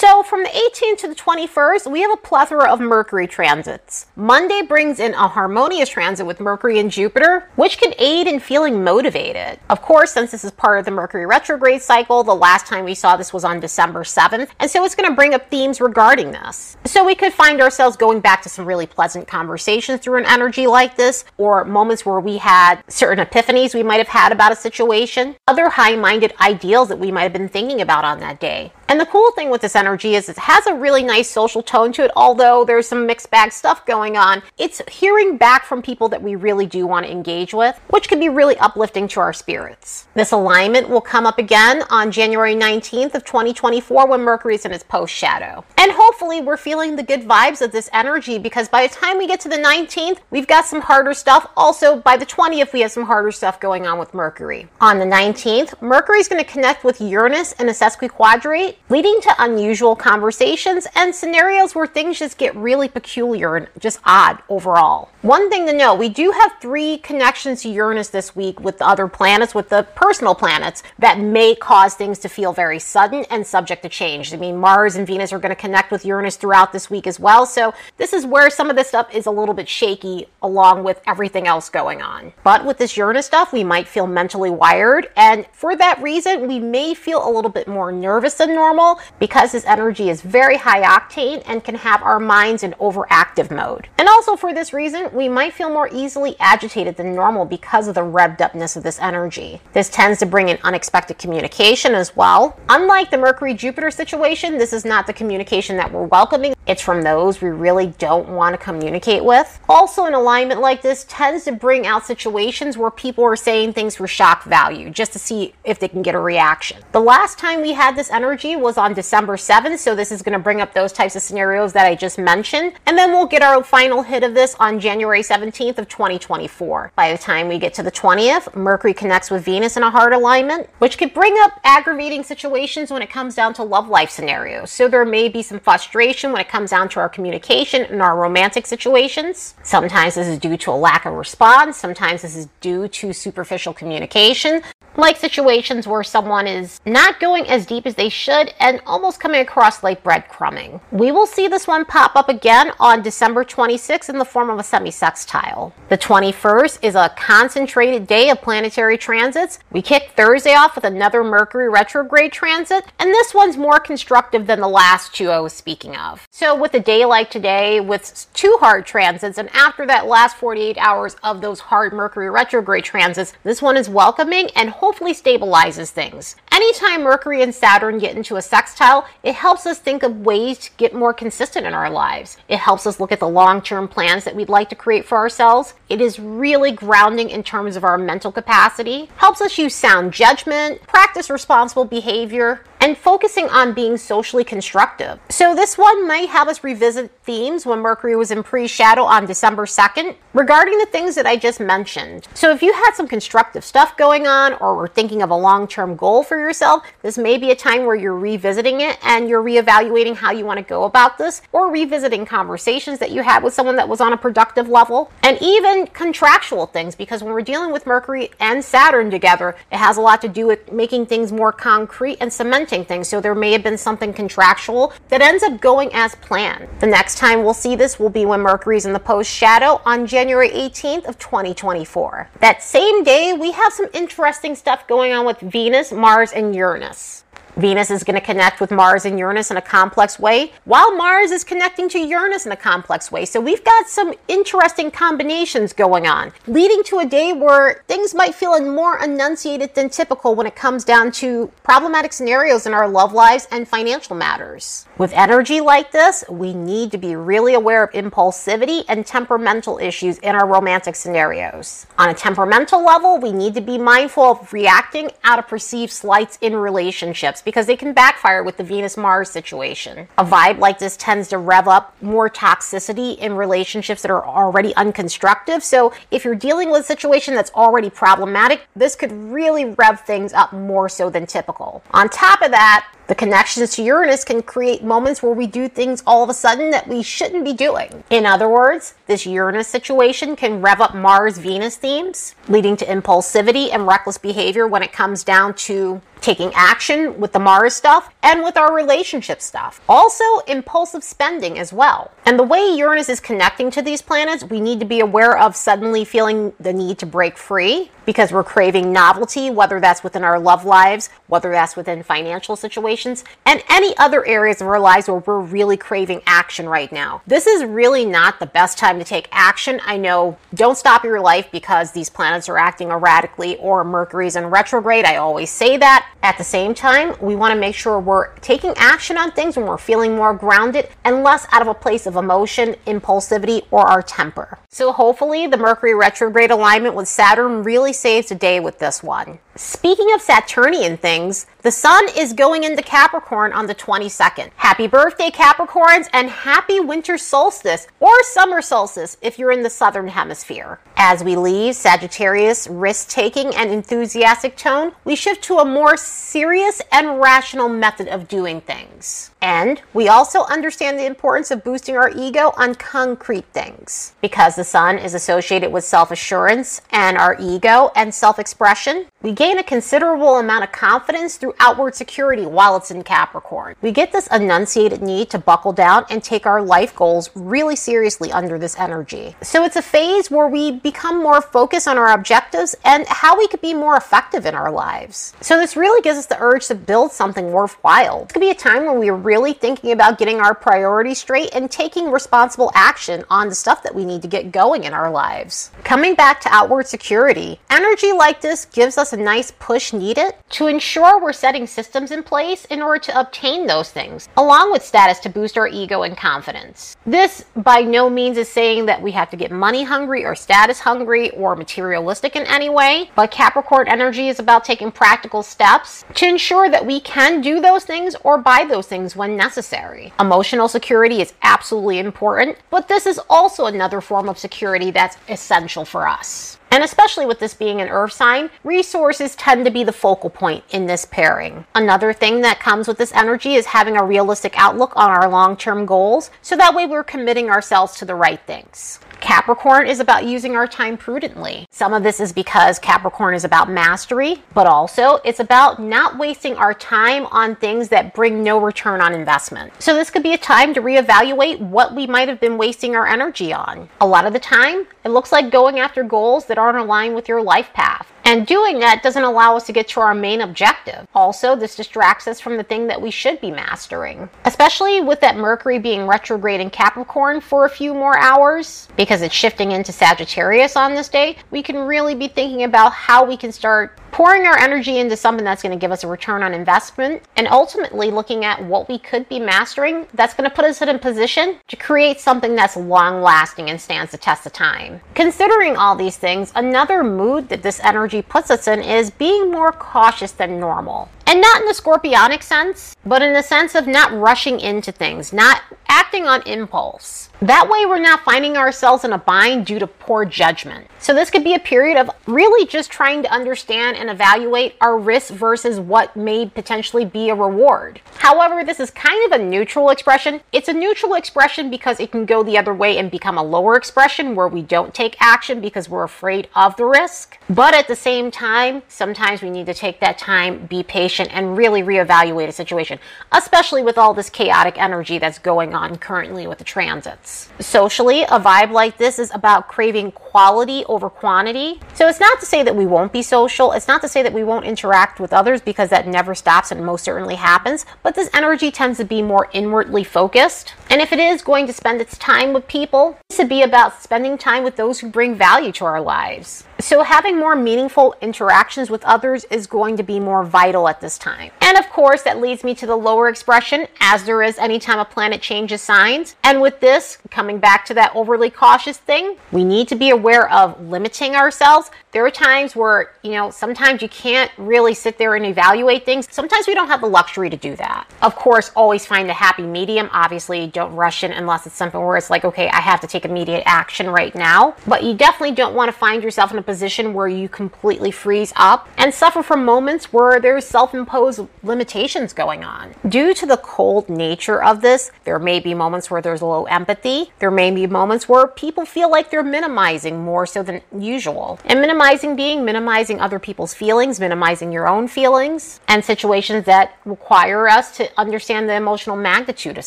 So 0.00 0.22
from 0.22 0.44
the 0.44 0.50
18th 0.50 0.98
to 0.98 1.08
the 1.08 1.14
21st, 1.16 1.90
we 1.90 2.02
have 2.02 2.12
a 2.12 2.16
plethora 2.16 2.70
of 2.72 2.78
Mercury 2.78 3.26
transits. 3.26 4.06
Monday 4.14 4.62
brings 4.62 5.00
in 5.00 5.12
a 5.14 5.26
harmonious 5.26 5.88
transit 5.88 6.24
with 6.24 6.38
Mercury 6.38 6.78
and 6.78 6.88
Jupiter, 6.88 7.50
which 7.56 7.78
can 7.78 7.92
aid 7.98 8.28
in 8.28 8.38
feeling 8.38 8.84
motivated. 8.84 9.58
Of 9.68 9.82
course, 9.82 10.12
since 10.12 10.30
this 10.30 10.44
is 10.44 10.52
part 10.52 10.78
of 10.78 10.84
the 10.84 10.92
Mercury 10.92 11.26
retrograde 11.26 11.82
cycle, 11.82 12.22
the 12.22 12.32
last 12.32 12.64
time 12.64 12.84
we 12.84 12.94
saw 12.94 13.16
this 13.16 13.32
was 13.32 13.42
on 13.42 13.58
December 13.58 14.04
7th, 14.04 14.50
and 14.60 14.70
so 14.70 14.84
it's 14.84 14.94
going 14.94 15.10
to 15.10 15.16
bring 15.16 15.34
up 15.34 15.50
themes 15.50 15.80
regarding 15.80 16.30
this. 16.30 16.76
So 16.84 17.04
we 17.04 17.16
could 17.16 17.32
find 17.32 17.60
ourselves 17.60 17.96
going 17.96 18.20
back 18.20 18.40
to 18.42 18.48
some 18.48 18.66
really 18.66 18.86
pleasant 18.86 19.26
conversations 19.26 19.98
through 19.98 20.18
an 20.18 20.26
energy 20.26 20.68
like 20.68 20.96
this, 20.96 21.24
or 21.38 21.64
moments 21.64 22.06
where 22.06 22.20
we 22.20 22.36
had 22.36 22.84
certain 22.86 23.26
epiphanies 23.26 23.74
we 23.74 23.82
might 23.82 23.98
have 23.98 24.06
had 24.06 24.30
about 24.30 24.52
a 24.52 24.56
situation, 24.56 25.34
other 25.48 25.70
high-minded 25.70 26.34
ideals 26.40 26.88
that 26.88 27.00
we 27.00 27.10
might 27.10 27.24
have 27.24 27.32
been 27.32 27.48
thinking 27.48 27.80
about 27.80 28.04
on 28.04 28.20
that 28.20 28.38
day. 28.38 28.72
And 28.90 28.98
the 28.98 29.04
cool 29.04 29.30
thing 29.32 29.50
with 29.50 29.60
this 29.60 29.76
energy 29.76 30.14
is 30.14 30.30
it 30.30 30.38
has 30.38 30.66
a 30.66 30.74
really 30.74 31.02
nice 31.02 31.28
social 31.28 31.62
tone 31.62 31.92
to 31.92 32.04
it, 32.04 32.10
although 32.16 32.64
there's 32.64 32.88
some 32.88 33.04
mixed 33.04 33.30
bag 33.30 33.52
stuff 33.52 33.84
going 33.84 34.16
on. 34.16 34.42
It's 34.56 34.80
hearing 34.88 35.36
back 35.36 35.66
from 35.66 35.82
people 35.82 36.08
that 36.08 36.22
we 36.22 36.36
really 36.36 36.64
do 36.64 36.86
want 36.86 37.04
to 37.04 37.12
engage 37.12 37.52
with, 37.52 37.78
which 37.90 38.08
can 38.08 38.18
be 38.18 38.30
really 38.30 38.56
uplifting 38.56 39.06
to 39.08 39.20
our 39.20 39.34
spirits. 39.34 40.08
This 40.14 40.32
alignment 40.32 40.88
will 40.88 41.02
come 41.02 41.26
up 41.26 41.38
again 41.38 41.82
on 41.90 42.10
January 42.10 42.54
19th 42.54 43.14
of 43.14 43.26
2024 43.26 44.08
when 44.08 44.22
Mercury 44.22 44.54
is 44.54 44.64
in 44.64 44.72
its 44.72 44.84
post 44.84 45.12
shadow. 45.12 45.66
And 45.76 45.92
hopefully 45.92 46.40
we're 46.40 46.56
feeling 46.56 46.96
the 46.96 47.02
good 47.02 47.28
vibes 47.28 47.60
of 47.60 47.72
this 47.72 47.90
energy 47.92 48.38
because 48.38 48.70
by 48.70 48.86
the 48.86 48.94
time 48.94 49.18
we 49.18 49.26
get 49.26 49.40
to 49.40 49.50
the 49.50 49.56
19th, 49.56 50.20
we've 50.30 50.46
got 50.46 50.64
some 50.64 50.80
harder 50.80 51.12
stuff. 51.12 51.50
Also, 51.58 52.00
by 52.00 52.16
the 52.16 52.24
20th, 52.24 52.72
we 52.72 52.80
have 52.80 52.90
some 52.90 53.04
harder 53.04 53.32
stuff 53.32 53.60
going 53.60 53.86
on 53.86 53.98
with 53.98 54.14
Mercury. 54.14 54.66
On 54.80 54.98
the 54.98 55.04
19th, 55.04 55.82
Mercury 55.82 56.20
is 56.20 56.28
going 56.28 56.42
to 56.42 56.50
connect 56.50 56.84
with 56.84 57.02
Uranus 57.02 57.52
in 57.52 57.68
a 57.68 57.72
sesquiquadrate 57.72 58.76
leading 58.90 59.20
to 59.20 59.34
unusual 59.38 59.94
conversations 59.94 60.86
and 60.94 61.14
scenarios 61.14 61.74
where 61.74 61.86
things 61.86 62.18
just 62.18 62.38
get 62.38 62.56
really 62.56 62.88
peculiar 62.88 63.56
and 63.56 63.68
just 63.78 64.00
odd 64.04 64.38
overall. 64.48 65.10
One 65.20 65.50
thing 65.50 65.66
to 65.66 65.72
know 65.72 65.94
we 65.94 66.08
do 66.08 66.30
have 66.30 66.52
three 66.60 66.98
connections 66.98 67.62
to 67.62 67.68
Uranus 67.68 68.08
this 68.08 68.34
week 68.34 68.60
with 68.60 68.78
the 68.78 68.86
other 68.86 69.08
planets, 69.08 69.54
with 69.54 69.68
the 69.68 69.82
personal 69.94 70.34
planets, 70.34 70.82
that 70.98 71.18
may 71.18 71.54
cause 71.54 71.94
things 71.94 72.18
to 72.20 72.28
feel 72.28 72.52
very 72.52 72.78
sudden 72.78 73.26
and 73.30 73.46
subject 73.46 73.82
to 73.82 73.88
change. 73.88 74.32
I 74.32 74.36
mean, 74.36 74.56
Mars 74.56 74.96
and 74.96 75.06
Venus 75.06 75.32
are 75.32 75.38
going 75.38 75.50
to 75.50 75.56
connect 75.56 75.90
with 75.90 76.06
Uranus 76.06 76.36
throughout 76.36 76.72
this 76.72 76.88
week 76.88 77.06
as 77.06 77.20
well. 77.20 77.44
So, 77.44 77.74
this 77.96 78.12
is 78.12 78.24
where 78.24 78.48
some 78.48 78.70
of 78.70 78.76
this 78.76 78.88
stuff 78.88 79.12
is 79.12 79.26
a 79.26 79.30
little 79.30 79.54
bit 79.54 79.68
shaky 79.68 80.26
along 80.42 80.84
with 80.84 81.00
everything 81.06 81.46
else 81.46 81.68
going 81.68 82.00
on. 82.00 82.32
But 82.44 82.64
with 82.64 82.78
this 82.78 82.96
Uranus 82.96 83.26
stuff, 83.26 83.52
we 83.52 83.64
might 83.64 83.88
feel 83.88 84.06
mentally 84.06 84.50
wired. 84.50 85.08
And 85.16 85.46
for 85.52 85.76
that 85.76 86.00
reason, 86.00 86.46
we 86.46 86.58
may 86.58 86.94
feel 86.94 87.28
a 87.28 87.30
little 87.30 87.50
bit 87.50 87.68
more 87.68 87.92
nervous 87.92 88.34
than 88.34 88.54
normal 88.54 88.67
normal 88.68 89.00
because 89.18 89.52
this 89.52 89.64
energy 89.64 90.10
is 90.10 90.20
very 90.20 90.58
high 90.58 90.82
octane 90.82 91.42
and 91.46 91.64
can 91.64 91.74
have 91.74 92.02
our 92.02 92.20
minds 92.20 92.62
in 92.62 92.72
overactive 92.72 93.50
mode. 93.50 93.88
And 93.96 94.08
also 94.08 94.36
for 94.36 94.52
this 94.52 94.74
reason, 94.74 95.08
we 95.14 95.26
might 95.26 95.54
feel 95.54 95.70
more 95.70 95.88
easily 95.90 96.36
agitated 96.38 96.96
than 96.96 97.14
normal 97.14 97.46
because 97.46 97.88
of 97.88 97.94
the 97.94 98.02
revved 98.02 98.42
upness 98.42 98.76
of 98.76 98.82
this 98.82 98.98
energy. 99.00 99.60
This 99.72 99.88
tends 99.88 100.18
to 100.18 100.26
bring 100.26 100.50
in 100.50 100.58
unexpected 100.64 101.18
communication 101.18 101.94
as 101.94 102.14
well. 102.14 102.58
Unlike 102.68 103.10
the 103.10 103.18
Mercury 103.18 103.54
Jupiter 103.54 103.90
situation, 103.90 104.58
this 104.58 104.74
is 104.74 104.84
not 104.84 105.06
the 105.06 105.14
communication 105.14 105.78
that 105.78 105.90
we're 105.90 106.04
welcoming. 106.04 106.54
It's 106.68 106.82
from 106.82 107.00
those 107.00 107.40
we 107.40 107.48
really 107.48 107.86
don't 107.96 108.28
want 108.28 108.52
to 108.52 108.58
communicate 108.62 109.24
with. 109.24 109.58
Also, 109.70 110.04
an 110.04 110.12
alignment 110.12 110.60
like 110.60 110.82
this 110.82 111.06
tends 111.08 111.44
to 111.44 111.52
bring 111.52 111.86
out 111.86 112.04
situations 112.04 112.76
where 112.76 112.90
people 112.90 113.24
are 113.24 113.36
saying 113.36 113.72
things 113.72 113.96
for 113.96 114.06
shock 114.06 114.44
value 114.44 114.90
just 114.90 115.14
to 115.14 115.18
see 115.18 115.54
if 115.64 115.78
they 115.78 115.88
can 115.88 116.02
get 116.02 116.14
a 116.14 116.20
reaction. 116.20 116.82
The 116.92 117.00
last 117.00 117.38
time 117.38 117.62
we 117.62 117.72
had 117.72 117.96
this 117.96 118.10
energy 118.10 118.54
was 118.54 118.76
on 118.76 118.92
December 118.92 119.38
7th, 119.38 119.78
so 119.78 119.94
this 119.94 120.12
is 120.12 120.20
going 120.20 120.34
to 120.34 120.38
bring 120.38 120.60
up 120.60 120.74
those 120.74 120.92
types 120.92 121.16
of 121.16 121.22
scenarios 121.22 121.72
that 121.72 121.86
I 121.86 121.94
just 121.94 122.18
mentioned. 122.18 122.74
And 122.84 122.98
then 122.98 123.12
we'll 123.12 123.26
get 123.26 123.40
our 123.40 123.64
final 123.64 124.02
hit 124.02 124.22
of 124.22 124.34
this 124.34 124.54
on 124.60 124.78
January 124.78 125.22
17th 125.22 125.78
of 125.78 125.88
2024. 125.88 126.92
By 126.94 127.12
the 127.12 127.18
time 127.18 127.48
we 127.48 127.58
get 127.58 127.72
to 127.74 127.82
the 127.82 127.90
20th, 127.90 128.54
Mercury 128.54 128.92
connects 128.92 129.30
with 129.30 129.42
Venus 129.42 129.78
in 129.78 129.82
a 129.84 129.90
hard 129.90 130.12
alignment, 130.12 130.68
which 130.80 130.98
could 130.98 131.14
bring 131.14 131.34
up 131.38 131.58
aggravating 131.64 132.22
situations 132.22 132.90
when 132.90 133.00
it 133.00 133.08
comes 133.08 133.34
down 133.34 133.54
to 133.54 133.62
love 133.62 133.88
life 133.88 134.10
scenarios. 134.10 134.70
So 134.70 134.86
there 134.86 135.06
may 135.06 135.30
be 135.30 135.42
some 135.42 135.60
frustration 135.60 136.30
when 136.30 136.42
it 136.42 136.48
comes 136.48 136.57
down 136.66 136.88
to 136.90 137.00
our 137.00 137.08
communication 137.08 137.82
and 137.84 138.02
our 138.02 138.16
romantic 138.16 138.66
situations. 138.66 139.54
Sometimes 139.62 140.14
this 140.14 140.26
is 140.26 140.38
due 140.38 140.56
to 140.56 140.70
a 140.70 140.72
lack 140.72 141.06
of 141.06 141.14
response, 141.14 141.76
sometimes 141.76 142.22
this 142.22 142.36
is 142.36 142.48
due 142.60 142.88
to 142.88 143.12
superficial 143.12 143.72
communication, 143.72 144.62
like 144.96 145.16
situations 145.16 145.86
where 145.86 146.02
someone 146.02 146.46
is 146.46 146.80
not 146.84 147.20
going 147.20 147.46
as 147.46 147.66
deep 147.66 147.86
as 147.86 147.94
they 147.94 148.08
should 148.08 148.52
and 148.58 148.80
almost 148.84 149.20
coming 149.20 149.40
across 149.40 149.82
like 149.82 150.02
breadcrumbing. 150.02 150.80
We 150.90 151.12
will 151.12 151.26
see 151.26 151.46
this 151.46 151.68
one 151.68 151.84
pop 151.84 152.16
up 152.16 152.28
again 152.28 152.72
on 152.80 153.02
December 153.02 153.44
26th 153.44 154.08
in 154.08 154.18
the 154.18 154.24
form 154.24 154.50
of 154.50 154.58
a 154.58 154.64
semi-sextile. 154.64 155.72
The 155.88 155.98
21st 155.98 156.78
is 156.82 156.94
a 156.96 157.14
concentrated 157.16 158.06
day 158.06 158.30
of 158.30 158.42
planetary 158.42 158.98
transits. 158.98 159.60
We 159.70 159.82
kick 159.82 160.12
Thursday 160.16 160.54
off 160.54 160.74
with 160.74 160.84
another 160.84 161.22
Mercury 161.22 161.68
retrograde 161.68 162.32
transit, 162.32 162.84
and 162.98 163.10
this 163.10 163.32
one's 163.32 163.56
more 163.56 163.78
constructive 163.78 164.46
than 164.46 164.60
the 164.60 164.68
last 164.68 165.14
two 165.14 165.30
I 165.30 165.38
was 165.38 165.52
speaking 165.52 165.96
of. 165.96 166.26
So 166.32 166.47
with 166.54 166.74
a 166.74 166.80
day 166.80 167.04
like 167.04 167.30
today 167.30 167.80
with 167.80 168.26
two 168.32 168.56
hard 168.60 168.86
transits 168.86 169.38
and 169.38 169.48
after 169.52 169.86
that 169.86 170.06
last 170.06 170.36
48 170.36 170.78
hours 170.78 171.16
of 171.22 171.40
those 171.40 171.60
hard 171.60 171.92
Mercury 171.92 172.30
retrograde 172.30 172.84
transits, 172.84 173.32
this 173.44 173.60
one 173.60 173.76
is 173.76 173.88
welcoming 173.88 174.50
and 174.56 174.70
hopefully 174.70 175.14
stabilizes 175.14 175.90
things. 175.90 176.36
Anytime 176.52 177.02
Mercury 177.02 177.42
and 177.42 177.54
Saturn 177.54 177.98
get 177.98 178.16
into 178.16 178.36
a 178.36 178.42
sextile, 178.42 179.06
it 179.22 179.34
helps 179.34 179.66
us 179.66 179.78
think 179.78 180.02
of 180.02 180.20
ways 180.20 180.58
to 180.58 180.70
get 180.76 180.94
more 180.94 181.12
consistent 181.12 181.66
in 181.66 181.74
our 181.74 181.90
lives. 181.90 182.36
It 182.48 182.58
helps 182.58 182.86
us 182.86 182.98
look 182.98 183.12
at 183.12 183.20
the 183.20 183.28
long 183.28 183.62
term 183.62 183.86
plans 183.86 184.24
that 184.24 184.34
we'd 184.34 184.48
like 184.48 184.68
to 184.70 184.74
create 184.74 185.04
for 185.04 185.18
ourselves. 185.18 185.74
It 185.88 186.00
is 186.00 186.18
really 186.18 186.72
grounding 186.72 187.30
in 187.30 187.42
terms 187.42 187.76
of 187.76 187.84
our 187.84 187.98
mental 187.98 188.32
capacity, 188.32 189.08
helps 189.16 189.40
us 189.40 189.58
use 189.58 189.74
sound 189.74 190.12
judgment, 190.12 190.82
practice 190.86 191.30
responsible 191.30 191.84
behavior, 191.84 192.62
and 192.80 192.96
focusing 192.96 193.48
on 193.48 193.74
being 193.74 193.96
socially 193.96 194.44
constructive. 194.44 195.18
So, 195.28 195.54
this 195.54 195.76
one 195.76 196.06
might 196.06 196.28
have 196.28 196.48
us 196.48 196.64
revisit 196.64 197.10
themes 197.22 197.66
when 197.66 197.80
Mercury 197.80 198.16
was 198.16 198.30
in 198.30 198.42
pre 198.42 198.66
shadow 198.66 199.02
on 199.02 199.26
December 199.26 199.66
2nd 199.66 200.14
regarding 200.34 200.78
the 200.78 200.86
things 200.86 201.14
that 201.14 201.26
I 201.26 201.36
just 201.36 201.60
mentioned. 201.60 202.28
So, 202.34 202.50
if 202.50 202.62
you 202.62 202.72
had 202.72 202.92
some 202.92 203.08
constructive 203.08 203.64
stuff 203.64 203.96
going 203.96 204.26
on 204.26 204.54
or 204.54 204.74
were 204.74 204.88
thinking 204.88 205.22
of 205.22 205.30
a 205.30 205.36
long 205.36 205.66
term 205.66 205.96
goal 205.96 206.22
for 206.22 206.38
yourself, 206.38 206.84
this 207.02 207.18
may 207.18 207.38
be 207.38 207.50
a 207.50 207.56
time 207.56 207.84
where 207.84 207.96
you're 207.96 208.16
revisiting 208.16 208.80
it 208.80 208.98
and 209.02 209.28
you're 209.28 209.42
reevaluating 209.42 210.14
how 210.14 210.32
you 210.32 210.44
want 210.44 210.58
to 210.58 210.64
go 210.64 210.84
about 210.84 211.18
this 211.18 211.42
or 211.52 211.70
revisiting 211.70 212.24
conversations 212.24 212.98
that 212.98 213.10
you 213.10 213.22
had 213.22 213.42
with 213.42 213.54
someone 213.54 213.76
that 213.76 213.88
was 213.88 214.00
on 214.00 214.12
a 214.12 214.16
productive 214.16 214.68
level 214.68 215.10
and 215.22 215.38
even 215.40 215.86
contractual 215.88 216.66
things 216.66 216.94
because 216.94 217.22
when 217.22 217.32
we're 217.32 217.42
dealing 217.42 217.72
with 217.72 217.86
Mercury 217.86 218.30
and 218.40 218.64
Saturn 218.64 219.10
together, 219.10 219.56
it 219.70 219.78
has 219.78 219.96
a 219.96 220.00
lot 220.00 220.20
to 220.22 220.28
do 220.28 220.46
with 220.46 220.72
making 220.72 221.06
things 221.06 221.32
more 221.32 221.52
concrete 221.52 222.16
and 222.20 222.32
things. 222.68 223.08
So 223.08 223.20
there 223.20 223.34
may 223.34 223.52
have 223.52 223.62
been 223.62 223.78
something 223.78 224.12
contractual 224.12 224.92
that 225.08 225.20
ends 225.20 225.42
up 225.42 225.60
going 225.60 225.90
as 225.92 226.14
planned. 226.16 226.68
The 226.80 226.86
next 226.86 227.18
time 227.18 227.42
we'll 227.42 227.54
see 227.54 227.76
this 227.76 227.98
will 227.98 228.10
be 228.10 228.26
when 228.26 228.40
Mercury's 228.40 228.86
in 228.86 228.92
the 228.92 228.98
post 229.00 229.30
shadow 229.30 229.80
on 229.84 230.06
January 230.06 230.50
18th 230.50 231.06
of 231.06 231.18
2024. 231.18 232.30
That 232.40 232.62
same 232.62 233.02
day, 233.02 233.32
we 233.32 233.52
have 233.52 233.72
some 233.72 233.86
interesting 233.92 234.54
stuff 234.54 234.86
going 234.86 235.12
on 235.12 235.24
with 235.24 235.40
Venus, 235.40 235.92
Mars, 235.92 236.32
and 236.32 236.54
Uranus. 236.54 237.24
Venus 237.58 237.90
is 237.90 238.04
going 238.04 238.14
to 238.14 238.24
connect 238.24 238.60
with 238.60 238.70
Mars 238.70 239.04
and 239.04 239.18
Uranus 239.18 239.50
in 239.50 239.56
a 239.56 239.62
complex 239.62 240.16
way, 240.16 240.52
while 240.64 240.94
Mars 240.94 241.32
is 241.32 241.42
connecting 241.42 241.88
to 241.88 241.98
Uranus 241.98 242.46
in 242.46 242.52
a 242.52 242.56
complex 242.56 243.10
way. 243.10 243.24
So 243.24 243.40
we've 243.40 243.64
got 243.64 243.88
some 243.88 244.14
interesting 244.28 244.92
combinations 244.92 245.72
going 245.72 246.06
on, 246.06 246.30
leading 246.46 246.84
to 246.84 247.00
a 247.00 247.04
day 247.04 247.32
where 247.32 247.82
things 247.88 248.14
might 248.14 248.36
feel 248.36 248.60
more 248.60 249.02
enunciated 249.02 249.74
than 249.74 249.88
typical 249.88 250.36
when 250.36 250.46
it 250.46 250.54
comes 250.54 250.84
down 250.84 251.10
to 251.12 251.50
problematic 251.64 252.12
scenarios 252.12 252.64
in 252.64 252.74
our 252.74 252.88
love 252.88 253.12
lives 253.12 253.48
and 253.50 253.66
financial 253.66 254.14
matters. 254.14 254.86
With 254.96 255.12
energy 255.12 255.60
like 255.60 255.90
this, 255.90 256.22
we 256.30 256.54
need 256.54 256.92
to 256.92 256.98
be 256.98 257.16
really 257.16 257.54
aware 257.54 257.82
of 257.82 257.90
impulsivity 257.90 258.84
and 258.86 259.04
temperamental 259.04 259.78
issues 259.78 260.18
in 260.18 260.36
our 260.36 260.46
romantic 260.46 260.94
scenarios. 260.94 261.88
On 261.98 262.08
a 262.08 262.14
temperamental 262.14 262.84
level, 262.84 263.18
we 263.18 263.32
need 263.32 263.54
to 263.54 263.60
be 263.60 263.78
mindful 263.78 264.22
of 264.22 264.52
reacting 264.52 265.10
out 265.24 265.40
of 265.40 265.48
perceived 265.48 265.90
slights 265.90 266.38
in 266.40 266.54
relationships 266.54 267.42
because 267.48 267.64
they 267.64 267.78
can 267.78 267.94
backfire 267.94 268.42
with 268.42 268.58
the 268.58 268.62
Venus 268.62 268.94
Mars 268.98 269.30
situation. 269.30 270.06
A 270.18 270.24
vibe 270.24 270.58
like 270.58 270.78
this 270.78 270.98
tends 270.98 271.28
to 271.28 271.38
rev 271.38 271.66
up 271.66 271.96
more 272.02 272.28
toxicity 272.28 273.16
in 273.16 273.32
relationships 273.32 274.02
that 274.02 274.10
are 274.10 274.22
already 274.22 274.74
unconstructive. 274.74 275.62
So 275.62 275.94
if 276.10 276.26
you're 276.26 276.34
dealing 276.34 276.70
with 276.70 276.82
a 276.82 276.84
situation 276.84 277.34
that's 277.34 277.50
already 277.52 277.88
problematic, 277.88 278.66
this 278.76 278.94
could 278.94 279.12
really 279.12 279.64
rev 279.64 280.02
things 280.02 280.34
up 280.34 280.52
more 280.52 280.90
so 280.90 281.08
than 281.08 281.24
typical. 281.24 281.82
On 281.92 282.10
top 282.10 282.42
of 282.42 282.50
that, 282.50 282.86
the 283.08 283.14
connections 283.14 283.74
to 283.74 283.82
Uranus 283.82 284.22
can 284.22 284.42
create 284.42 284.84
moments 284.84 285.22
where 285.22 285.32
we 285.32 285.46
do 285.46 285.66
things 285.66 286.02
all 286.06 286.22
of 286.22 286.28
a 286.28 286.34
sudden 286.34 286.70
that 286.70 286.86
we 286.86 287.02
shouldn't 287.02 287.42
be 287.42 287.54
doing. 287.54 288.04
In 288.10 288.26
other 288.26 288.50
words, 288.50 288.94
this 289.06 289.24
Uranus 289.24 289.66
situation 289.66 290.36
can 290.36 290.60
rev 290.60 290.82
up 290.82 290.94
Mars 290.94 291.38
Venus 291.38 291.76
themes, 291.76 292.34
leading 292.48 292.76
to 292.76 292.84
impulsivity 292.84 293.72
and 293.72 293.86
reckless 293.86 294.18
behavior 294.18 294.66
when 294.66 294.82
it 294.82 294.92
comes 294.92 295.24
down 295.24 295.54
to 295.54 296.02
taking 296.20 296.52
action 296.54 297.18
with 297.18 297.32
the 297.32 297.38
Mars 297.38 297.72
stuff 297.72 298.12
and 298.22 298.42
with 298.42 298.58
our 298.58 298.74
relationship 298.74 299.40
stuff. 299.40 299.80
Also, 299.88 300.24
impulsive 300.46 301.02
spending 301.02 301.58
as 301.58 301.72
well. 301.72 302.10
And 302.26 302.38
the 302.38 302.42
way 302.42 302.60
Uranus 302.76 303.08
is 303.08 303.20
connecting 303.20 303.70
to 303.70 303.80
these 303.80 304.02
planets, 304.02 304.44
we 304.44 304.60
need 304.60 304.80
to 304.80 304.86
be 304.86 305.00
aware 305.00 305.38
of 305.38 305.56
suddenly 305.56 306.04
feeling 306.04 306.52
the 306.60 306.74
need 306.74 306.98
to 306.98 307.06
break 307.06 307.38
free 307.38 307.90
because 308.08 308.32
we're 308.32 308.42
craving 308.42 308.90
novelty, 308.90 309.50
whether 309.50 309.78
that's 309.80 310.02
within 310.02 310.24
our 310.24 310.40
love 310.40 310.64
lives, 310.64 311.10
whether 311.26 311.50
that's 311.50 311.76
within 311.76 312.02
financial 312.02 312.56
situations, 312.56 313.22
and 313.44 313.62
any 313.68 313.94
other 313.98 314.26
areas 314.26 314.62
of 314.62 314.66
our 314.66 314.80
lives 314.80 315.08
where 315.08 315.18
we're 315.18 315.38
really 315.38 315.76
craving 315.76 316.22
action 316.24 316.66
right 316.66 316.90
now. 316.90 317.20
This 317.26 317.46
is 317.46 317.62
really 317.64 318.06
not 318.06 318.40
the 318.40 318.46
best 318.46 318.78
time 318.78 318.98
to 318.98 319.04
take 319.04 319.28
action. 319.30 319.78
I 319.84 319.98
know 319.98 320.38
don't 320.54 320.78
stop 320.78 321.04
your 321.04 321.20
life 321.20 321.50
because 321.52 321.92
these 321.92 322.08
planets 322.08 322.48
are 322.48 322.56
acting 322.56 322.88
erratically 322.88 323.56
or 323.56 323.84
Mercury's 323.84 324.36
in 324.36 324.46
retrograde. 324.46 325.04
I 325.04 325.16
always 325.16 325.50
say 325.50 325.76
that. 325.76 326.10
At 326.22 326.38
the 326.38 326.44
same 326.44 326.72
time, 326.72 327.14
we 327.20 327.36
want 327.36 327.52
to 327.52 327.60
make 327.60 327.74
sure 327.74 328.00
we're 328.00 328.34
taking 328.36 328.72
action 328.76 329.18
on 329.18 329.32
things 329.32 329.58
when 329.58 329.66
we're 329.66 329.76
feeling 329.76 330.16
more 330.16 330.32
grounded 330.32 330.88
and 331.04 331.22
less 331.22 331.46
out 331.52 331.60
of 331.60 331.68
a 331.68 331.74
place 331.74 332.06
of 332.06 332.16
emotion, 332.16 332.74
impulsivity, 332.86 333.66
or 333.70 333.86
our 333.86 334.00
temper. 334.00 334.58
So 334.70 334.92
hopefully 334.92 335.46
the 335.46 335.58
Mercury 335.58 335.94
retrograde 335.94 336.50
alignment 336.50 336.94
with 336.94 337.06
Saturn 337.06 337.62
really 337.62 337.92
saves 337.98 338.28
the 338.28 338.34
day 338.34 338.60
with 338.60 338.78
this 338.78 339.02
one. 339.02 339.38
Speaking 339.58 340.14
of 340.14 340.20
Saturnian 340.20 340.96
things, 340.96 341.46
the 341.62 341.72
sun 341.72 342.06
is 342.16 342.32
going 342.32 342.62
into 342.62 342.80
Capricorn 342.80 343.52
on 343.52 343.66
the 343.66 343.74
22nd. 343.74 344.50
Happy 344.54 344.86
birthday, 344.86 345.30
Capricorns, 345.30 346.08
and 346.12 346.30
happy 346.30 346.78
winter 346.78 347.18
solstice 347.18 347.88
or 347.98 348.22
summer 348.22 348.62
solstice 348.62 349.16
if 349.20 349.36
you're 349.36 349.50
in 349.50 349.64
the 349.64 349.68
southern 349.68 350.06
hemisphere. 350.06 350.78
As 350.96 351.24
we 351.24 351.34
leave 351.34 351.74
Sagittarius 351.74 352.68
risk 352.68 353.08
taking 353.08 353.52
and 353.56 353.70
enthusiastic 353.70 354.56
tone, 354.56 354.92
we 355.04 355.16
shift 355.16 355.42
to 355.44 355.56
a 355.56 355.64
more 355.64 355.96
serious 355.96 356.80
and 356.92 357.20
rational 357.20 357.68
method 357.68 358.06
of 358.06 358.28
doing 358.28 358.60
things. 358.60 359.32
And 359.40 359.82
we 359.94 360.08
also 360.08 360.44
understand 360.44 360.98
the 360.98 361.06
importance 361.06 361.50
of 361.50 361.64
boosting 361.64 361.96
our 361.96 362.10
ego 362.10 362.52
on 362.56 362.74
concrete 362.76 363.46
things. 363.46 364.14
Because 364.20 364.54
the 364.54 364.64
sun 364.64 364.98
is 364.98 365.14
associated 365.14 365.72
with 365.72 365.84
self 365.84 366.10
assurance 366.10 366.80
and 366.90 367.16
our 367.16 367.36
ego 367.40 367.90
and 367.96 368.14
self 368.14 368.38
expression, 368.38 369.06
we 369.22 369.32
gain 369.32 369.47
a 369.56 369.62
considerable 369.62 370.36
amount 370.36 370.64
of 370.64 370.72
confidence 370.72 371.36
through 371.36 371.54
outward 371.60 371.94
security 371.94 372.44
while 372.44 372.76
it's 372.76 372.90
in 372.90 373.02
Capricorn. 373.04 373.76
We 373.80 373.92
get 373.92 374.12
this 374.12 374.26
enunciated 374.26 375.00
need 375.00 375.30
to 375.30 375.38
buckle 375.38 375.72
down 375.72 376.04
and 376.10 376.22
take 376.22 376.44
our 376.44 376.60
life 376.60 376.94
goals 376.94 377.30
really 377.34 377.76
seriously 377.76 378.32
under 378.32 378.58
this 378.58 378.78
energy. 378.78 379.36
So 379.42 379.64
it's 379.64 379.76
a 379.76 379.82
phase 379.82 380.30
where 380.30 380.48
we 380.48 380.72
become 380.72 381.22
more 381.22 381.40
focused 381.40 381.86
on 381.86 381.96
our 381.96 382.12
objectives 382.12 382.74
and 382.84 383.06
how 383.06 383.38
we 383.38 383.46
could 383.46 383.60
be 383.60 383.74
more 383.74 383.96
effective 383.96 384.44
in 384.44 384.56
our 384.56 384.72
lives. 384.72 385.32
So 385.40 385.56
this 385.56 385.76
really 385.76 386.02
gives 386.02 386.18
us 386.18 386.26
the 386.26 386.40
urge 386.40 386.66
to 386.66 386.74
build 386.74 387.12
something 387.12 387.52
worthwhile. 387.52 388.24
It 388.24 388.32
could 388.32 388.40
be 388.40 388.50
a 388.50 388.54
time 388.54 388.84
when 388.86 388.98
we 388.98 389.08
are 389.08 389.16
really 389.16 389.52
thinking 389.52 389.92
about 389.92 390.18
getting 390.18 390.40
our 390.40 390.54
priorities 390.54 391.20
straight 391.20 391.54
and 391.54 391.70
taking 391.70 392.10
responsible 392.10 392.72
action 392.74 393.24
on 393.30 393.48
the 393.48 393.54
stuff 393.54 393.84
that 393.84 393.94
we 393.94 394.04
need 394.04 394.22
to 394.22 394.28
get 394.28 394.50
going 394.50 394.82
in 394.82 394.92
our 394.92 395.10
lives. 395.10 395.70
Coming 395.84 396.16
back 396.16 396.40
to 396.40 396.48
outward 396.52 396.88
security, 396.88 397.60
energy 397.70 398.10
like 398.12 398.40
this 398.40 398.64
gives 398.64 398.98
us 398.98 399.12
a 399.12 399.16
nice 399.16 399.37
push 399.58 399.92
needed 399.92 400.34
to 400.50 400.66
ensure 400.66 401.20
we're 401.20 401.32
setting 401.32 401.66
systems 401.66 402.10
in 402.10 402.22
place 402.22 402.64
in 402.66 402.82
order 402.82 402.98
to 402.98 403.20
obtain 403.20 403.66
those 403.66 403.90
things, 403.90 404.28
along 404.36 404.72
with 404.72 404.84
status 404.84 405.18
to 405.20 405.28
boost 405.28 405.56
our 405.56 405.68
ego 405.68 406.02
and 406.02 406.16
confidence. 406.16 406.96
This 407.06 407.44
by 407.56 407.82
no 407.82 408.10
means 408.10 408.36
is 408.36 408.48
saying 408.48 408.86
that 408.86 409.00
we 409.00 409.12
have 409.12 409.30
to 409.30 409.36
get 409.36 409.50
money 409.50 409.84
hungry 409.84 410.24
or 410.24 410.34
status 410.34 410.80
hungry 410.80 411.30
or 411.30 411.56
materialistic 411.56 412.36
in 412.36 412.46
any 412.46 412.68
way, 412.68 413.10
but 413.14 413.30
Capricorn 413.30 413.88
energy 413.88 414.28
is 414.28 414.38
about 414.38 414.64
taking 414.64 414.90
practical 414.90 415.42
steps 415.42 416.04
to 416.14 416.26
ensure 416.26 416.68
that 416.68 416.84
we 416.84 417.00
can 417.00 417.40
do 417.40 417.60
those 417.60 417.84
things 417.84 418.16
or 418.24 418.38
buy 418.38 418.64
those 418.68 418.86
things 418.86 419.14
when 419.14 419.36
necessary. 419.36 420.12
Emotional 420.18 420.68
security 420.68 421.20
is 421.20 421.34
absolutely 421.42 421.98
important, 421.98 422.56
but 422.70 422.88
this 422.88 423.06
is 423.06 423.20
also 423.30 423.66
another 423.66 424.00
form 424.00 424.28
of 424.28 424.38
security 424.38 424.90
that's 424.90 425.16
essential 425.28 425.84
for 425.84 426.06
us. 426.08 426.57
And 426.78 426.84
especially 426.84 427.26
with 427.26 427.40
this 427.40 427.54
being 427.54 427.80
an 427.80 427.88
earth 427.88 428.12
sign, 428.12 428.50
resources 428.62 429.34
tend 429.34 429.64
to 429.64 429.70
be 429.72 429.82
the 429.82 429.92
focal 429.92 430.30
point 430.30 430.62
in 430.70 430.86
this 430.86 431.04
pairing. 431.04 431.66
Another 431.74 432.12
thing 432.12 432.40
that 432.42 432.60
comes 432.60 432.86
with 432.86 432.98
this 432.98 433.10
energy 433.14 433.56
is 433.56 433.66
having 433.66 433.96
a 433.96 434.04
realistic 434.04 434.56
outlook 434.56 434.92
on 434.94 435.10
our 435.10 435.28
long 435.28 435.56
term 435.56 435.86
goals, 435.86 436.30
so 436.40 436.56
that 436.56 436.76
way 436.76 436.86
we're 436.86 437.02
committing 437.02 437.50
ourselves 437.50 437.96
to 437.96 438.04
the 438.04 438.14
right 438.14 438.40
things. 438.46 439.00
Capricorn 439.28 439.86
is 439.86 440.00
about 440.00 440.24
using 440.24 440.56
our 440.56 440.66
time 440.66 440.96
prudently. 440.96 441.66
Some 441.70 441.92
of 441.92 442.02
this 442.02 442.18
is 442.18 442.32
because 442.32 442.78
Capricorn 442.78 443.34
is 443.34 443.44
about 443.44 443.70
mastery, 443.70 444.42
but 444.54 444.66
also 444.66 445.16
it's 445.22 445.38
about 445.38 445.78
not 445.78 446.16
wasting 446.16 446.56
our 446.56 446.72
time 446.72 447.26
on 447.26 447.54
things 447.54 447.90
that 447.90 448.14
bring 448.14 448.42
no 448.42 448.58
return 448.58 449.02
on 449.02 449.12
investment. 449.12 449.70
So 449.80 449.94
this 449.94 450.08
could 450.08 450.22
be 450.22 450.32
a 450.32 450.38
time 450.38 450.72
to 450.72 450.80
reevaluate 450.80 451.60
what 451.60 451.94
we 451.94 452.06
might 452.06 452.28
have 452.28 452.40
been 452.40 452.56
wasting 452.56 452.96
our 452.96 453.06
energy 453.06 453.52
on. 453.52 453.90
A 454.00 454.06
lot 454.06 454.24
of 454.24 454.32
the 454.32 454.38
time, 454.38 454.86
it 455.04 455.10
looks 455.10 455.30
like 455.30 455.50
going 455.50 455.78
after 455.78 456.02
goals 456.02 456.46
that 456.46 456.56
aren't 456.56 456.78
aligned 456.78 457.14
with 457.14 457.28
your 457.28 457.42
life 457.42 457.70
path. 457.74 458.10
And 458.28 458.46
doing 458.46 458.78
that 458.80 459.02
doesn't 459.02 459.24
allow 459.24 459.56
us 459.56 459.64
to 459.68 459.72
get 459.72 459.88
to 459.88 460.00
our 460.00 460.12
main 460.12 460.42
objective. 460.42 461.08
Also, 461.14 461.56
this 461.56 461.74
distracts 461.74 462.28
us 462.28 462.38
from 462.38 462.58
the 462.58 462.62
thing 462.62 462.86
that 462.88 463.00
we 463.00 463.10
should 463.10 463.40
be 463.40 463.50
mastering. 463.50 464.28
Especially 464.44 465.00
with 465.00 465.18
that 465.20 465.38
Mercury 465.38 465.78
being 465.78 466.06
retrograde 466.06 466.60
in 466.60 466.68
Capricorn 466.68 467.40
for 467.40 467.64
a 467.64 467.70
few 467.70 467.94
more 467.94 468.18
hours, 468.18 468.86
because 468.98 469.22
it's 469.22 469.34
shifting 469.34 469.72
into 469.72 469.92
Sagittarius 469.92 470.76
on 470.76 470.94
this 470.94 471.08
day, 471.08 471.38
we 471.50 471.62
can 471.62 471.78
really 471.78 472.14
be 472.14 472.28
thinking 472.28 472.64
about 472.64 472.92
how 472.92 473.24
we 473.24 473.34
can 473.34 473.50
start 473.50 473.98
pouring 474.18 474.46
our 474.46 474.58
energy 474.58 474.98
into 474.98 475.16
something 475.16 475.44
that's 475.44 475.62
going 475.62 475.70
to 475.70 475.78
give 475.78 475.92
us 475.92 476.02
a 476.02 476.08
return 476.08 476.42
on 476.42 476.52
investment 476.52 477.22
and 477.36 477.46
ultimately 477.46 478.10
looking 478.10 478.44
at 478.44 478.60
what 478.64 478.88
we 478.88 478.98
could 478.98 479.28
be 479.28 479.38
mastering 479.38 480.04
that's 480.14 480.34
going 480.34 480.42
to 480.50 480.56
put 480.56 480.64
us 480.64 480.82
in 480.82 480.88
a 480.88 480.98
position 480.98 481.56
to 481.68 481.76
create 481.76 482.18
something 482.18 482.56
that's 482.56 482.76
long 482.76 483.22
lasting 483.22 483.70
and 483.70 483.80
stands 483.80 484.10
the 484.10 484.18
test 484.18 484.44
of 484.44 484.52
time. 484.52 485.00
Considering 485.14 485.76
all 485.76 485.94
these 485.94 486.16
things, 486.16 486.50
another 486.56 487.04
mood 487.04 487.48
that 487.48 487.62
this 487.62 487.78
energy 487.84 488.20
puts 488.20 488.50
us 488.50 488.66
in 488.66 488.82
is 488.82 489.08
being 489.08 489.52
more 489.52 489.70
cautious 489.70 490.32
than 490.32 490.58
normal. 490.58 491.08
And 491.28 491.42
not 491.42 491.60
in 491.60 491.66
the 491.66 491.74
scorpionic 491.74 492.42
sense, 492.42 492.96
but 493.04 493.20
in 493.20 493.34
the 493.34 493.42
sense 493.42 493.74
of 493.74 493.86
not 493.86 494.14
rushing 494.14 494.60
into 494.60 494.90
things, 494.90 495.30
not 495.30 495.60
acting 495.86 496.26
on 496.26 496.40
impulse. 496.46 497.28
That 497.40 497.68
way, 497.68 497.84
we're 497.86 498.00
not 498.00 498.24
finding 498.24 498.56
ourselves 498.56 499.04
in 499.04 499.12
a 499.12 499.18
bind 499.18 499.66
due 499.66 499.78
to 499.78 499.86
poor 499.86 500.24
judgment. 500.24 500.86
So, 500.98 501.14
this 501.14 501.30
could 501.30 501.44
be 501.44 501.54
a 501.54 501.60
period 501.60 501.98
of 501.98 502.10
really 502.26 502.66
just 502.66 502.90
trying 502.90 503.22
to 503.22 503.32
understand 503.32 503.96
and 503.96 504.08
evaluate 504.10 504.74
our 504.80 504.98
risks 504.98 505.30
versus 505.30 505.78
what 505.78 506.16
may 506.16 506.46
potentially 506.46 507.04
be 507.04 507.28
a 507.28 507.34
reward. 507.34 508.00
However, 508.16 508.64
this 508.64 508.80
is 508.80 508.90
kind 508.90 509.30
of 509.30 509.38
a 509.38 509.44
neutral 509.44 509.90
expression. 509.90 510.40
It's 510.50 510.68
a 510.68 510.72
neutral 510.72 511.14
expression 511.14 511.70
because 511.70 512.00
it 512.00 512.10
can 512.10 512.24
go 512.24 512.42
the 512.42 512.58
other 512.58 512.74
way 512.74 512.98
and 512.98 513.10
become 513.10 513.38
a 513.38 513.42
lower 513.42 513.76
expression 513.76 514.34
where 514.34 514.48
we 514.48 514.62
don't 514.62 514.94
take 514.94 515.16
action 515.20 515.60
because 515.60 515.88
we're 515.90 516.04
afraid 516.04 516.48
of 516.56 516.74
the 516.76 516.86
risk. 516.86 517.38
But 517.48 517.74
at 517.74 517.86
the 517.86 517.96
same 517.96 518.30
time, 518.30 518.82
sometimes 518.88 519.42
we 519.42 519.50
need 519.50 519.66
to 519.66 519.74
take 519.74 520.00
that 520.00 520.18
time, 520.18 520.66
be 520.66 520.82
patient, 520.82 521.17
and 521.26 521.56
really 521.56 521.82
reevaluate 521.82 522.46
a 522.46 522.52
situation, 522.52 523.00
especially 523.32 523.82
with 523.82 523.98
all 523.98 524.14
this 524.14 524.30
chaotic 524.30 524.78
energy 524.78 525.18
that's 525.18 525.38
going 525.38 525.74
on 525.74 525.96
currently 525.96 526.46
with 526.46 526.58
the 526.58 526.64
transits. 526.64 527.48
Socially, 527.58 528.22
a 528.22 528.38
vibe 528.38 528.70
like 528.70 528.96
this 528.96 529.18
is 529.18 529.32
about 529.34 529.66
craving 529.66 530.12
quality 530.12 530.84
over 530.84 531.10
quantity. 531.10 531.80
So 531.94 532.06
it's 532.06 532.20
not 532.20 532.38
to 532.40 532.46
say 532.46 532.62
that 532.62 532.76
we 532.76 532.86
won't 532.86 533.12
be 533.12 533.22
social, 533.22 533.72
it's 533.72 533.88
not 533.88 534.00
to 534.02 534.08
say 534.08 534.22
that 534.22 534.32
we 534.32 534.44
won't 534.44 534.64
interact 534.64 535.18
with 535.18 535.32
others 535.32 535.60
because 535.60 535.90
that 535.90 536.06
never 536.06 536.34
stops 536.34 536.70
and 536.70 536.84
most 536.84 537.04
certainly 537.04 537.34
happens, 537.34 537.84
but 538.02 538.14
this 538.14 538.30
energy 538.32 538.70
tends 538.70 538.98
to 538.98 539.04
be 539.04 539.22
more 539.22 539.48
inwardly 539.52 540.04
focused. 540.04 540.74
And 540.90 541.00
if 541.00 541.12
it 541.12 541.18
is 541.18 541.42
going 541.42 541.66
to 541.66 541.72
spend 541.72 542.00
its 542.00 542.16
time 542.18 542.52
with 542.52 542.68
people, 542.68 543.18
it's 543.28 543.38
to 543.38 543.44
be 543.44 543.62
about 543.62 544.02
spending 544.02 544.38
time 544.38 544.62
with 544.62 544.76
those 544.76 545.00
who 545.00 545.08
bring 545.08 545.34
value 545.34 545.72
to 545.72 545.84
our 545.84 546.00
lives. 546.00 546.64
So 546.80 547.02
having 547.02 547.36
more 547.36 547.56
meaningful 547.56 548.14
interactions 548.20 548.88
with 548.88 549.04
others 549.04 549.44
is 549.46 549.66
going 549.66 549.96
to 549.96 550.04
be 550.04 550.20
more 550.20 550.44
vital 550.44 550.86
at 550.88 551.00
this 551.00 551.18
time. 551.18 551.50
And 551.60 551.76
of 551.76 551.88
course, 551.90 552.22
that 552.22 552.40
leads 552.40 552.62
me 552.62 552.72
to 552.76 552.86
the 552.86 552.94
lower 552.94 553.28
expression, 553.28 553.88
as 554.00 554.22
there 554.22 554.44
is 554.44 554.58
anytime 554.58 555.00
a 555.00 555.04
planet 555.04 555.42
changes 555.42 555.82
signs. 555.82 556.36
And 556.44 556.60
with 556.60 556.78
this, 556.78 557.18
coming 557.30 557.58
back 557.58 557.84
to 557.86 557.94
that 557.94 558.14
overly 558.14 558.48
cautious 558.48 558.96
thing, 558.96 559.36
we 559.50 559.64
need 559.64 559.88
to 559.88 559.96
be 559.96 560.10
aware 560.10 560.48
of 560.52 560.80
limiting 560.80 561.34
ourselves. 561.34 561.90
There 562.12 562.24
are 562.24 562.30
times 562.30 562.76
where, 562.76 563.12
you 563.22 563.32
know, 563.32 563.50
sometimes 563.50 564.00
you 564.00 564.08
can't 564.08 564.50
really 564.56 564.94
sit 564.94 565.18
there 565.18 565.34
and 565.34 565.44
evaluate 565.44 566.06
things. 566.06 566.28
Sometimes 566.30 566.66
we 566.66 566.74
don't 566.74 566.86
have 566.86 567.00
the 567.00 567.08
luxury 567.08 567.50
to 567.50 567.56
do 567.56 567.74
that. 567.76 568.08
Of 568.22 568.36
course, 568.36 568.70
always 568.76 569.04
find 569.04 569.28
a 569.28 569.34
happy 569.34 569.64
medium. 569.64 570.08
Obviously, 570.12 570.68
don't 570.68 570.94
rush 570.94 571.24
in 571.24 571.32
unless 571.32 571.66
it's 571.66 571.74
something 571.74 572.00
where 572.00 572.16
it's 572.16 572.30
like, 572.30 572.44
okay, 572.44 572.68
I 572.68 572.80
have 572.80 573.00
to 573.00 573.08
take 573.08 573.24
immediate 573.24 573.64
action 573.66 574.08
right 574.08 574.34
now. 574.34 574.76
But 574.86 575.02
you 575.02 575.14
definitely 575.14 575.54
don't 575.54 575.74
want 575.74 575.92
to 575.92 575.98
find 575.98 576.22
yourself 576.22 576.52
in 576.52 576.58
a 576.58 576.62
position 576.68 577.14
where 577.14 577.28
you 577.28 577.48
completely 577.48 578.10
freeze 578.10 578.52
up 578.54 578.86
and 578.98 579.14
suffer 579.14 579.42
from 579.42 579.64
moments 579.64 580.12
where 580.12 580.38
there's 580.38 580.66
self 580.66 580.92
imposed 580.92 581.40
limitations 581.62 582.34
going 582.34 582.62
on. 582.62 582.94
Due 583.08 583.32
to 583.32 583.46
the 583.46 583.56
cold 583.56 584.10
nature 584.10 584.62
of 584.62 584.82
this, 584.82 585.10
there 585.24 585.38
may 585.38 585.60
be 585.60 585.72
moments 585.72 586.10
where 586.10 586.20
there's 586.20 586.42
low 586.42 586.64
empathy. 586.64 587.32
There 587.38 587.50
may 587.50 587.70
be 587.70 587.86
moments 587.86 588.28
where 588.28 588.46
people 588.46 588.84
feel 588.84 589.10
like 589.10 589.30
they're 589.30 589.42
minimizing 589.42 590.22
more 590.22 590.44
so 590.44 590.62
than 590.62 590.82
usual. 590.94 591.58
And 591.64 591.80
minimizing 591.80 592.36
being 592.36 592.66
minimizing 592.66 593.18
other 593.18 593.38
people's 593.38 593.72
feelings, 593.72 594.20
minimizing 594.20 594.70
your 594.70 594.86
own 594.86 595.08
feelings, 595.08 595.80
and 595.88 596.04
situations 596.04 596.66
that 596.66 596.98
require 597.06 597.66
us 597.66 597.96
to 597.96 598.10
understand 598.20 598.68
the 598.68 598.74
emotional 598.74 599.16
magnitude 599.16 599.78
of 599.78 599.86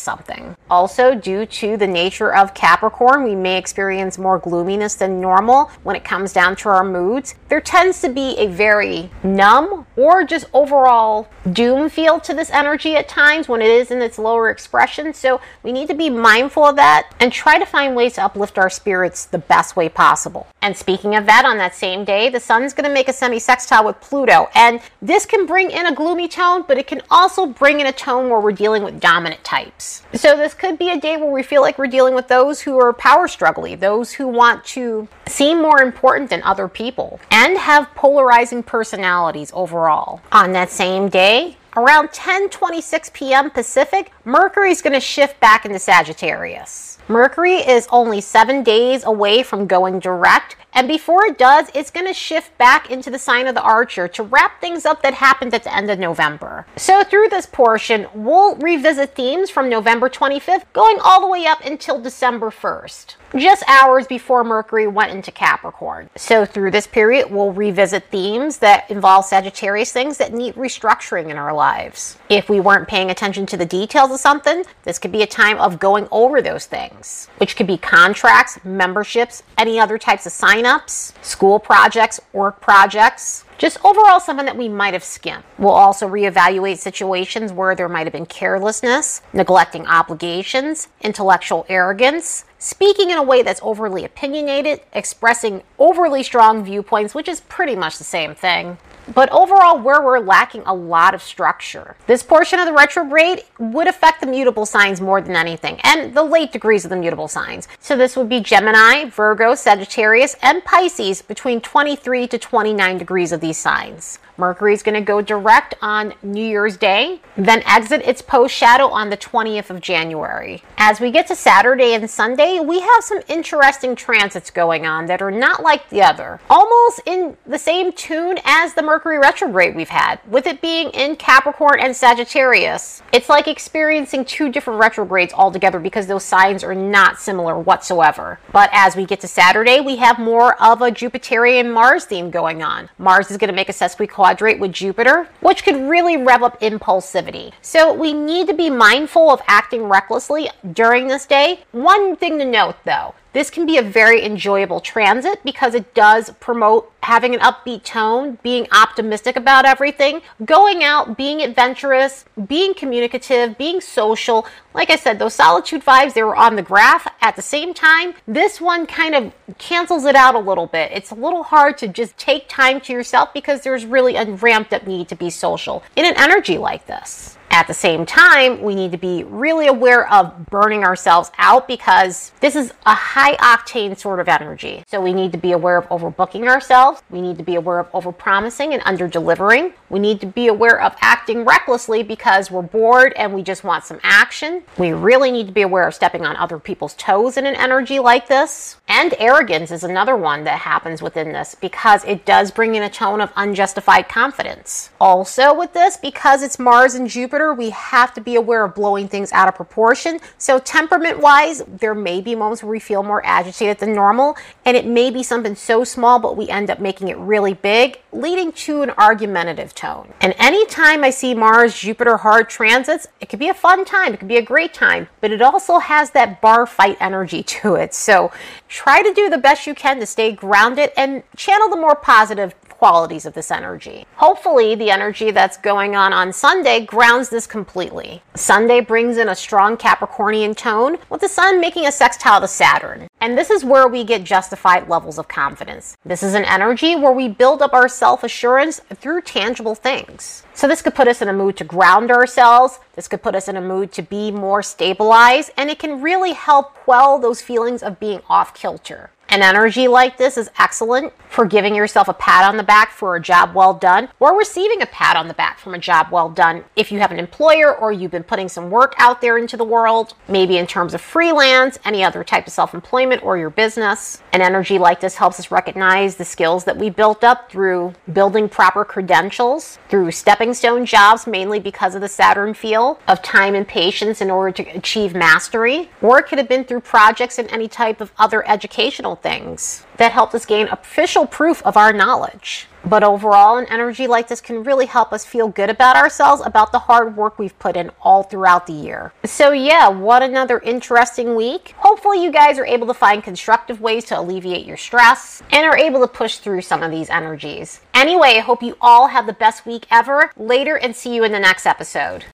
something. 0.00 0.56
Also, 0.68 1.14
due 1.14 1.46
to 1.46 1.76
the 1.76 1.86
nature 1.86 2.34
of 2.34 2.54
Capricorn, 2.54 3.22
we 3.22 3.36
may 3.36 3.56
experience 3.56 4.18
more 4.18 4.40
gloominess 4.40 4.96
than 4.96 5.20
normal 5.20 5.70
when 5.84 5.94
it 5.94 6.02
comes 6.02 6.32
down 6.32 6.56
to 6.56 6.71
our 6.72 6.84
moods. 6.84 7.34
There 7.48 7.60
tends 7.60 8.00
to 8.00 8.08
be 8.08 8.36
a 8.38 8.46
very 8.46 9.10
numb 9.22 9.86
or 9.96 10.24
just 10.24 10.46
overall 10.52 11.28
doom 11.52 11.88
feel 11.88 12.20
to 12.20 12.34
this 12.34 12.50
energy 12.50 12.96
at 12.96 13.08
times 13.08 13.48
when 13.48 13.60
it 13.60 13.70
is 13.70 13.90
in 13.90 14.00
its 14.00 14.18
lower 14.18 14.50
expression. 14.50 15.12
So 15.14 15.40
we 15.62 15.72
need 15.72 15.88
to 15.88 15.94
be 15.94 16.10
mindful 16.10 16.64
of 16.64 16.76
that 16.76 17.14
and 17.20 17.32
try 17.32 17.58
to 17.58 17.66
find 17.66 17.94
ways 17.96 18.14
to 18.14 18.24
uplift 18.24 18.58
our 18.58 18.70
spirits 18.70 19.26
the 19.26 19.38
best 19.38 19.76
way 19.76 19.88
possible. 19.88 20.46
And 20.62 20.76
speaking 20.76 21.16
of 21.16 21.26
that, 21.26 21.44
on 21.44 21.58
that 21.58 21.74
same 21.74 22.04
day, 22.04 22.28
the 22.28 22.40
sun's 22.40 22.72
going 22.72 22.88
to 22.88 22.94
make 22.94 23.08
a 23.08 23.12
semi 23.12 23.38
sextile 23.38 23.84
with 23.84 24.00
Pluto. 24.00 24.48
And 24.54 24.80
this 25.00 25.26
can 25.26 25.46
bring 25.46 25.70
in 25.70 25.86
a 25.86 25.94
gloomy 25.94 26.28
tone, 26.28 26.64
but 26.66 26.78
it 26.78 26.86
can 26.86 27.02
also 27.10 27.46
bring 27.46 27.80
in 27.80 27.86
a 27.86 27.92
tone 27.92 28.30
where 28.30 28.40
we're 28.40 28.52
dealing 28.52 28.82
with 28.82 29.00
dominant 29.00 29.42
types. 29.44 30.02
So 30.14 30.36
this 30.36 30.54
could 30.54 30.78
be 30.78 30.90
a 30.90 31.00
day 31.00 31.16
where 31.16 31.30
we 31.30 31.42
feel 31.42 31.62
like 31.62 31.78
we're 31.78 31.86
dealing 31.86 32.14
with 32.14 32.28
those 32.28 32.60
who 32.60 32.78
are 32.78 32.92
power 32.92 33.28
struggling, 33.28 33.80
those 33.80 34.12
who 34.12 34.28
want 34.28 34.64
to 34.66 35.08
seem 35.26 35.62
more 35.62 35.80
important 35.80 36.30
than 36.30 36.42
other 36.42 36.68
people, 36.68 37.20
and 37.30 37.58
have 37.58 37.94
polarizing 37.94 38.62
personalities 38.62 39.50
overall. 39.54 40.20
On 40.30 40.52
that 40.52 40.70
same 40.70 41.08
day, 41.08 41.56
around 41.76 42.08
10:26 42.08 43.12
p.m. 43.12 43.50
Pacific, 43.50 44.12
Mercury 44.24 44.70
is 44.70 44.82
going 44.82 44.92
to 44.92 45.00
shift 45.00 45.40
back 45.40 45.64
into 45.64 45.78
Sagittarius. 45.78 46.98
Mercury 47.08 47.54
is 47.54 47.88
only 47.90 48.20
7 48.20 48.62
days 48.62 49.04
away 49.04 49.42
from 49.42 49.66
going 49.66 49.98
direct, 49.98 50.56
and 50.72 50.86
before 50.86 51.26
it 51.26 51.36
does, 51.36 51.68
it's 51.74 51.90
going 51.90 52.06
to 52.06 52.14
shift 52.14 52.56
back 52.58 52.90
into 52.90 53.10
the 53.10 53.18
sign 53.18 53.46
of 53.46 53.54
the 53.54 53.62
Archer 53.62 54.06
to 54.08 54.22
wrap 54.22 54.60
things 54.60 54.86
up 54.86 55.02
that 55.02 55.14
happened 55.14 55.52
at 55.52 55.64
the 55.64 55.74
end 55.74 55.90
of 55.90 55.98
November. 55.98 56.64
So 56.76 57.02
through 57.02 57.28
this 57.28 57.46
portion, 57.46 58.06
we'll 58.14 58.54
revisit 58.56 59.16
themes 59.16 59.50
from 59.50 59.68
November 59.68 60.08
25th 60.08 60.64
going 60.72 60.98
all 61.02 61.20
the 61.20 61.26
way 61.26 61.44
up 61.44 61.64
until 61.64 62.00
December 62.00 62.50
1st 62.50 63.16
just 63.36 63.62
hours 63.68 64.06
before 64.06 64.44
Mercury 64.44 64.86
went 64.86 65.12
into 65.12 65.30
Capricorn. 65.30 66.10
So, 66.16 66.44
through 66.44 66.70
this 66.70 66.86
period, 66.86 67.30
we'll 67.30 67.52
revisit 67.52 68.04
themes 68.10 68.58
that 68.58 68.90
involve 68.90 69.24
Sagittarius 69.24 69.92
things 69.92 70.18
that 70.18 70.32
need 70.32 70.54
restructuring 70.54 71.30
in 71.30 71.36
our 71.36 71.52
lives. 71.52 72.18
If 72.28 72.48
we 72.48 72.60
weren't 72.60 72.88
paying 72.88 73.10
attention 73.10 73.46
to 73.46 73.56
the 73.56 73.66
details 73.66 74.10
of 74.10 74.20
something, 74.20 74.64
this 74.84 74.98
could 74.98 75.12
be 75.12 75.22
a 75.22 75.26
time 75.26 75.58
of 75.58 75.78
going 75.78 76.08
over 76.10 76.42
those 76.42 76.66
things, 76.66 77.28
which 77.38 77.56
could 77.56 77.66
be 77.66 77.78
contracts, 77.78 78.58
memberships, 78.64 79.42
any 79.58 79.78
other 79.78 79.98
types 79.98 80.26
of 80.26 80.32
sign-ups, 80.32 81.14
school 81.22 81.58
projects, 81.58 82.20
work 82.32 82.60
projects, 82.60 83.44
just 83.58 83.78
overall 83.84 84.18
something 84.18 84.46
that 84.46 84.56
we 84.56 84.68
might 84.68 84.92
have 84.92 85.04
skimmed. 85.04 85.44
We'll 85.56 85.70
also 85.70 86.08
reevaluate 86.08 86.78
situations 86.78 87.52
where 87.52 87.76
there 87.76 87.88
might 87.88 88.06
have 88.06 88.12
been 88.12 88.26
carelessness, 88.26 89.22
neglecting 89.32 89.86
obligations, 89.86 90.88
intellectual 91.00 91.64
arrogance, 91.68 92.44
speaking 92.62 93.10
in 93.10 93.18
a 93.18 93.22
way 93.22 93.42
that's 93.42 93.60
overly 93.64 94.04
opinionated, 94.04 94.80
expressing 94.92 95.62
overly 95.80 96.22
strong 96.22 96.64
viewpoints, 96.64 97.12
which 97.12 97.28
is 97.28 97.40
pretty 97.40 97.74
much 97.74 97.98
the 97.98 98.04
same 98.04 98.34
thing. 98.36 98.78
but 99.16 99.28
overall, 99.32 99.80
where 99.80 100.00
we're 100.00 100.20
lacking 100.20 100.62
a 100.64 100.72
lot 100.72 101.12
of 101.12 101.20
structure. 101.20 101.96
This 102.06 102.22
portion 102.22 102.60
of 102.60 102.66
the 102.66 102.72
retrograde 102.72 103.42
would 103.58 103.88
affect 103.88 104.20
the 104.20 104.28
mutable 104.28 104.64
signs 104.64 105.00
more 105.00 105.20
than 105.20 105.34
anything, 105.34 105.80
and 105.82 106.14
the 106.14 106.22
late 106.22 106.52
degrees 106.52 106.84
of 106.84 106.90
the 106.90 106.96
mutable 106.96 107.26
signs. 107.26 107.66
So 107.80 107.96
this 107.96 108.16
would 108.16 108.28
be 108.28 108.38
Gemini, 108.38 109.06
Virgo, 109.10 109.56
Sagittarius, 109.56 110.36
and 110.40 110.64
Pisces 110.64 111.20
between 111.20 111.60
23 111.60 112.28
to 112.28 112.38
29 112.38 112.96
degrees 112.96 113.32
of 113.32 113.40
these 113.40 113.58
signs. 113.58 114.20
Mercury 114.42 114.74
is 114.74 114.82
going 114.82 114.96
to 114.96 115.00
go 115.00 115.22
direct 115.22 115.76
on 115.80 116.14
New 116.20 116.44
Year's 116.44 116.76
Day, 116.76 117.20
then 117.36 117.62
exit 117.64 118.02
its 118.04 118.20
post 118.20 118.52
shadow 118.52 118.88
on 118.88 119.08
the 119.08 119.16
20th 119.16 119.70
of 119.70 119.80
January. 119.80 120.64
As 120.78 120.98
we 120.98 121.12
get 121.12 121.28
to 121.28 121.36
Saturday 121.36 121.94
and 121.94 122.10
Sunday, 122.10 122.58
we 122.58 122.80
have 122.80 123.04
some 123.04 123.20
interesting 123.28 123.94
transits 123.94 124.50
going 124.50 124.84
on 124.84 125.06
that 125.06 125.22
are 125.22 125.30
not 125.30 125.62
like 125.62 125.88
the 125.90 126.02
other, 126.02 126.40
almost 126.50 127.02
in 127.06 127.36
the 127.46 127.56
same 127.56 127.92
tune 127.92 128.40
as 128.44 128.74
the 128.74 128.82
Mercury 128.82 129.16
retrograde 129.16 129.76
we've 129.76 129.88
had, 129.88 130.18
with 130.26 130.48
it 130.48 130.60
being 130.60 130.90
in 130.90 131.14
Capricorn 131.14 131.78
and 131.78 131.94
Sagittarius. 131.94 133.00
It's 133.12 133.28
like 133.28 133.46
experiencing 133.46 134.24
two 134.24 134.50
different 134.50 134.80
retrogrades 134.80 135.32
altogether 135.32 135.78
because 135.78 136.08
those 136.08 136.24
signs 136.24 136.64
are 136.64 136.74
not 136.74 137.20
similar 137.20 137.56
whatsoever. 137.60 138.40
But 138.50 138.70
as 138.72 138.96
we 138.96 139.06
get 139.06 139.20
to 139.20 139.28
Saturday, 139.28 139.80
we 139.80 139.98
have 139.98 140.18
more 140.18 140.60
of 140.60 140.82
a 140.82 140.90
Jupiterian 140.90 141.72
Mars 141.72 142.06
theme 142.06 142.32
going 142.32 142.64
on. 142.64 142.90
Mars 142.98 143.30
is 143.30 143.36
going 143.36 143.50
to 143.50 143.54
make 143.54 143.68
a 143.68 143.72
sesquiquadrate 143.72 144.31
quadrate 144.32 144.58
with 144.58 144.72
Jupiter, 144.72 145.28
which 145.40 145.62
could 145.62 145.76
really 145.76 146.16
rev 146.16 146.42
up 146.42 146.58
impulsivity. 146.62 147.52
So 147.60 147.92
we 147.92 148.14
need 148.14 148.46
to 148.46 148.54
be 148.54 148.70
mindful 148.70 149.30
of 149.30 149.42
acting 149.46 149.82
recklessly 149.82 150.48
during 150.72 151.06
this 151.06 151.26
day. 151.26 151.64
One 151.72 152.16
thing 152.16 152.38
to 152.38 152.46
note 152.46 152.76
though, 152.86 153.14
this 153.32 153.50
can 153.50 153.66
be 153.66 153.78
a 153.78 153.82
very 153.82 154.24
enjoyable 154.24 154.80
transit 154.80 155.42
because 155.44 155.74
it 155.74 155.94
does 155.94 156.30
promote 156.40 156.92
having 157.02 157.34
an 157.34 157.40
upbeat 157.40 157.82
tone, 157.82 158.38
being 158.42 158.66
optimistic 158.72 159.36
about 159.36 159.64
everything, 159.64 160.22
going 160.44 160.84
out, 160.84 161.16
being 161.16 161.42
adventurous, 161.42 162.24
being 162.46 162.74
communicative, 162.74 163.58
being 163.58 163.80
social. 163.80 164.46
Like 164.74 164.90
I 164.90 164.96
said, 164.96 165.18
those 165.18 165.34
solitude 165.34 165.84
vibes, 165.84 166.14
they 166.14 166.22
were 166.22 166.36
on 166.36 166.56
the 166.56 166.62
graph. 166.62 167.08
At 167.20 167.36
the 167.36 167.42
same 167.42 167.74
time, 167.74 168.14
this 168.26 168.60
one 168.60 168.86
kind 168.86 169.14
of 169.14 169.32
cancels 169.58 170.04
it 170.04 170.14
out 170.14 170.34
a 170.34 170.38
little 170.38 170.66
bit. 170.66 170.92
It's 170.92 171.10
a 171.10 171.16
little 171.16 171.42
hard 171.42 171.78
to 171.78 171.88
just 171.88 172.16
take 172.16 172.48
time 172.48 172.80
to 172.82 172.92
yourself 172.92 173.32
because 173.32 173.62
there's 173.62 173.84
really 173.84 174.16
a 174.16 174.24
ramped 174.24 174.72
up 174.72 174.86
need 174.86 175.08
to 175.08 175.16
be 175.16 175.30
social 175.30 175.82
in 175.96 176.04
an 176.04 176.14
energy 176.16 176.58
like 176.58 176.86
this. 176.86 177.36
At 177.52 177.66
the 177.66 177.74
same 177.74 178.06
time, 178.06 178.62
we 178.62 178.74
need 178.74 178.92
to 178.92 178.98
be 178.98 179.24
really 179.24 179.66
aware 179.66 180.10
of 180.10 180.46
burning 180.46 180.84
ourselves 180.84 181.30
out 181.36 181.68
because 181.68 182.32
this 182.40 182.56
is 182.56 182.72
a 182.86 182.94
high 182.94 183.36
octane 183.36 183.96
sort 183.98 184.20
of 184.20 184.28
energy. 184.28 184.82
So 184.88 185.02
we 185.02 185.12
need 185.12 185.32
to 185.32 185.38
be 185.38 185.52
aware 185.52 185.76
of 185.76 185.86
overbooking 185.90 186.48
ourselves. 186.48 187.02
We 187.10 187.20
need 187.20 187.36
to 187.36 187.44
be 187.44 187.56
aware 187.56 187.78
of 187.78 187.92
overpromising 187.92 188.72
and 188.72 188.80
under 188.86 189.06
delivering. 189.06 189.74
We 189.90 189.98
need 190.00 190.22
to 190.22 190.26
be 190.26 190.48
aware 190.48 190.80
of 190.80 190.96
acting 191.02 191.44
recklessly 191.44 192.02
because 192.02 192.50
we're 192.50 192.62
bored 192.62 193.12
and 193.16 193.34
we 193.34 193.42
just 193.42 193.64
want 193.64 193.84
some 193.84 194.00
action. 194.02 194.62
We 194.78 194.94
really 194.94 195.30
need 195.30 195.46
to 195.48 195.52
be 195.52 195.60
aware 195.60 195.86
of 195.86 195.94
stepping 195.94 196.24
on 196.24 196.36
other 196.36 196.58
people's 196.58 196.94
toes 196.94 197.36
in 197.36 197.44
an 197.44 197.54
energy 197.54 197.98
like 197.98 198.28
this. 198.28 198.78
And 198.88 199.14
arrogance 199.18 199.70
is 199.70 199.84
another 199.84 200.16
one 200.16 200.44
that 200.44 200.60
happens 200.60 201.02
within 201.02 201.32
this 201.32 201.54
because 201.54 202.02
it 202.06 202.24
does 202.24 202.50
bring 202.50 202.76
in 202.76 202.82
a 202.82 202.88
tone 202.88 203.20
of 203.20 203.30
unjustified 203.36 204.08
confidence. 204.08 204.88
Also, 204.98 205.52
with 205.52 205.74
this, 205.74 205.98
because 205.98 206.42
it's 206.42 206.58
Mars 206.58 206.94
and 206.94 207.10
Jupiter 207.10 207.41
we 207.50 207.70
have 207.70 208.12
to 208.14 208.20
be 208.20 208.36
aware 208.36 208.64
of 208.64 208.74
blowing 208.74 209.08
things 209.08 209.32
out 209.32 209.48
of 209.48 209.54
proportion. 209.54 210.20
So, 210.38 210.58
temperament 210.58 211.18
wise, 211.18 211.62
there 211.66 211.94
may 211.94 212.20
be 212.20 212.34
moments 212.34 212.62
where 212.62 212.70
we 212.70 212.78
feel 212.78 213.02
more 213.02 213.24
agitated 213.24 213.78
than 213.78 213.94
normal, 213.94 214.36
and 214.64 214.76
it 214.76 214.86
may 214.86 215.10
be 215.10 215.22
something 215.22 215.56
so 215.56 215.84
small, 215.84 216.18
but 216.18 216.36
we 216.36 216.48
end 216.48 216.70
up 216.70 216.78
making 216.78 217.08
it 217.08 217.16
really 217.16 217.54
big, 217.54 218.00
leading 218.12 218.52
to 218.52 218.82
an 218.82 218.90
argumentative 218.90 219.74
tone. 219.74 220.12
And 220.20 220.34
anytime 220.38 221.02
I 221.02 221.10
see 221.10 221.34
Mars 221.34 221.78
Jupiter 221.78 222.18
hard 222.18 222.48
transits, 222.48 223.06
it 223.20 223.28
could 223.28 223.38
be 223.38 223.48
a 223.48 223.54
fun 223.54 223.84
time, 223.84 224.14
it 224.14 224.18
could 224.18 224.28
be 224.28 224.36
a 224.36 224.42
great 224.42 224.74
time, 224.74 225.08
but 225.20 225.30
it 225.30 225.40
also 225.40 225.78
has 225.78 226.10
that 226.10 226.40
bar 226.40 226.66
fight 226.66 226.96
energy 227.00 227.42
to 227.60 227.74
it. 227.74 227.94
So, 227.94 228.30
try 228.68 229.02
to 229.02 229.14
do 229.14 229.30
the 229.30 229.38
best 229.38 229.66
you 229.66 229.74
can 229.74 229.98
to 230.00 230.06
stay 230.06 230.32
grounded 230.32 230.90
and 230.96 231.22
channel 231.36 231.68
the 231.68 231.76
more 231.76 231.96
positive 231.96 232.54
qualities 232.82 233.26
of 233.26 233.32
this 233.34 233.52
energy. 233.52 234.04
Hopefully, 234.16 234.74
the 234.74 234.90
energy 234.90 235.30
that's 235.30 235.56
going 235.56 235.94
on 235.94 236.12
on 236.12 236.32
Sunday 236.32 236.84
grounds 236.84 237.28
this 237.32 237.48
completely. 237.48 238.22
Sunday 238.36 238.80
brings 238.80 239.16
in 239.18 239.28
a 239.28 239.34
strong 239.34 239.76
Capricornian 239.76 240.56
tone, 240.56 240.98
with 241.10 241.20
the 241.20 241.28
Sun 241.28 241.60
making 241.60 241.86
a 241.86 241.90
sextile 241.90 242.40
to 242.40 242.46
Saturn. 242.46 243.08
And 243.20 243.36
this 243.36 243.50
is 243.50 243.64
where 243.64 243.88
we 243.88 244.04
get 244.04 244.22
justified 244.22 244.88
levels 244.88 245.18
of 245.18 245.26
confidence. 245.26 245.96
This 246.04 246.22
is 246.22 246.34
an 246.34 246.44
energy 246.44 246.94
where 246.94 247.12
we 247.12 247.28
build 247.28 247.60
up 247.60 247.72
our 247.72 247.88
self 247.88 248.22
assurance 248.22 248.80
through 248.94 249.22
tangible 249.22 249.74
things. 249.74 250.44
So, 250.54 250.68
this 250.68 250.82
could 250.82 250.94
put 250.94 251.08
us 251.08 251.20
in 251.20 251.28
a 251.28 251.32
mood 251.32 251.56
to 251.56 251.64
ground 251.64 252.12
ourselves. 252.12 252.78
This 252.94 253.08
could 253.08 253.22
put 253.22 253.34
us 253.34 253.48
in 253.48 253.56
a 253.56 253.60
mood 253.60 253.90
to 253.92 254.02
be 254.02 254.30
more 254.30 254.62
stabilized, 254.62 255.50
and 255.56 255.70
it 255.70 255.80
can 255.80 256.02
really 256.02 256.34
help 256.34 256.74
quell 256.74 257.18
those 257.18 257.42
feelings 257.42 257.82
of 257.82 257.98
being 257.98 258.20
off 258.28 258.54
kilter. 258.54 259.10
An 259.32 259.40
energy 259.40 259.88
like 259.88 260.18
this 260.18 260.36
is 260.36 260.50
excellent 260.58 261.10
for 261.30 261.46
giving 261.46 261.74
yourself 261.74 262.06
a 262.06 262.12
pat 262.12 262.44
on 262.44 262.58
the 262.58 262.62
back 262.62 262.92
for 262.92 263.16
a 263.16 263.20
job 263.20 263.54
well 263.54 263.72
done 263.72 264.10
or 264.20 264.36
receiving 264.36 264.82
a 264.82 264.86
pat 264.86 265.16
on 265.16 265.26
the 265.26 265.32
back 265.32 265.58
from 265.58 265.72
a 265.72 265.78
job 265.78 266.08
well 266.10 266.28
done 266.28 266.62
if 266.76 266.92
you 266.92 266.98
have 266.98 267.10
an 267.10 267.18
employer 267.18 267.74
or 267.74 267.90
you've 267.90 268.10
been 268.10 268.22
putting 268.22 268.46
some 268.46 268.70
work 268.70 268.94
out 268.98 269.22
there 269.22 269.38
into 269.38 269.56
the 269.56 269.64
world, 269.64 270.12
maybe 270.28 270.58
in 270.58 270.66
terms 270.66 270.92
of 270.92 271.00
freelance, 271.00 271.78
any 271.86 272.04
other 272.04 272.22
type 272.22 272.46
of 272.46 272.52
self 272.52 272.74
employment, 272.74 273.24
or 273.24 273.38
your 273.38 273.48
business. 273.48 274.22
An 274.34 274.42
energy 274.42 274.78
like 274.78 275.00
this 275.00 275.14
helps 275.14 275.40
us 275.40 275.50
recognize 275.50 276.16
the 276.16 276.26
skills 276.26 276.64
that 276.64 276.76
we 276.76 276.90
built 276.90 277.24
up 277.24 277.50
through 277.50 277.94
building 278.12 278.50
proper 278.50 278.84
credentials, 278.84 279.78
through 279.88 280.10
stepping 280.10 280.52
stone 280.52 280.84
jobs, 280.84 281.26
mainly 281.26 281.58
because 281.58 281.94
of 281.94 282.02
the 282.02 282.08
Saturn 282.08 282.52
feel 282.52 283.00
of 283.08 283.22
time 283.22 283.54
and 283.54 283.66
patience 283.66 284.20
in 284.20 284.30
order 284.30 284.52
to 284.62 284.76
achieve 284.76 285.14
mastery, 285.14 285.88
or 286.02 286.18
it 286.18 286.26
could 286.26 286.36
have 286.36 286.50
been 286.50 286.64
through 286.64 286.80
projects 286.80 287.38
and 287.38 287.50
any 287.50 287.66
type 287.66 288.02
of 288.02 288.12
other 288.18 288.46
educational 288.46 289.16
things 289.22 289.86
that 289.96 290.12
helped 290.12 290.34
us 290.34 290.44
gain 290.44 290.68
official 290.68 291.26
proof 291.26 291.62
of 291.62 291.76
our 291.76 291.92
knowledge. 291.92 292.66
But 292.84 293.04
overall, 293.04 293.58
an 293.58 293.66
energy 293.70 294.06
like 294.06 294.28
this 294.28 294.40
can 294.40 294.64
really 294.64 294.86
help 294.86 295.12
us 295.12 295.24
feel 295.24 295.48
good 295.48 295.70
about 295.70 295.96
ourselves, 295.96 296.42
about 296.44 296.72
the 296.72 296.80
hard 296.80 297.16
work 297.16 297.38
we've 297.38 297.56
put 297.58 297.76
in 297.76 297.90
all 298.00 298.24
throughout 298.24 298.66
the 298.66 298.72
year. 298.72 299.12
So, 299.24 299.52
yeah, 299.52 299.88
what 299.88 300.22
another 300.22 300.58
interesting 300.58 301.36
week. 301.36 301.74
Hopefully, 301.78 302.22
you 302.22 302.32
guys 302.32 302.58
are 302.58 302.66
able 302.66 302.88
to 302.88 302.94
find 302.94 303.22
constructive 303.22 303.80
ways 303.80 304.04
to 304.06 304.18
alleviate 304.18 304.66
your 304.66 304.76
stress 304.76 305.42
and 305.52 305.64
are 305.64 305.78
able 305.78 306.00
to 306.00 306.08
push 306.08 306.38
through 306.38 306.62
some 306.62 306.82
of 306.82 306.90
these 306.90 307.08
energies. 307.08 307.80
Anyway, 307.94 308.34
I 308.36 308.40
hope 308.40 308.62
you 308.62 308.76
all 308.80 309.08
have 309.08 309.26
the 309.26 309.32
best 309.32 309.64
week 309.64 309.86
ever. 309.90 310.32
Later, 310.36 310.76
and 310.76 310.96
see 310.96 311.14
you 311.14 311.22
in 311.22 311.32
the 311.32 311.38
next 311.38 311.66
episode. 311.66 312.24